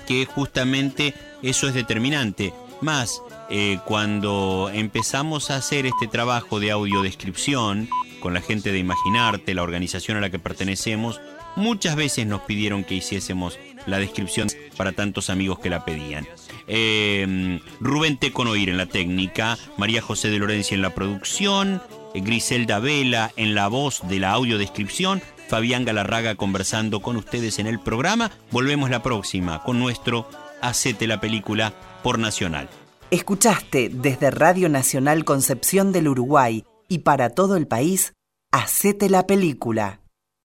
[0.07, 2.53] que justamente eso es determinante.
[2.81, 7.87] Más, eh, cuando empezamos a hacer este trabajo de audiodescripción
[8.19, 11.19] con la gente de Imaginarte, la organización a la que pertenecemos,
[11.55, 14.47] muchas veces nos pidieron que hiciésemos la descripción
[14.77, 16.27] para tantos amigos que la pedían.
[16.67, 21.81] Eh, Rubén Teconoir en la técnica, María José de Lorencia en la producción,
[22.13, 27.77] Griselda Vela en la voz de la audiodescripción, Fabián Galarraga conversando con ustedes en el
[27.77, 28.31] programa.
[28.51, 30.25] Volvemos la próxima con nuestro
[30.61, 31.73] Hacete la película
[32.03, 32.69] por Nacional.
[33.09, 38.13] Escuchaste desde Radio Nacional Concepción del Uruguay y para todo el país,
[38.53, 40.00] Hacete la película.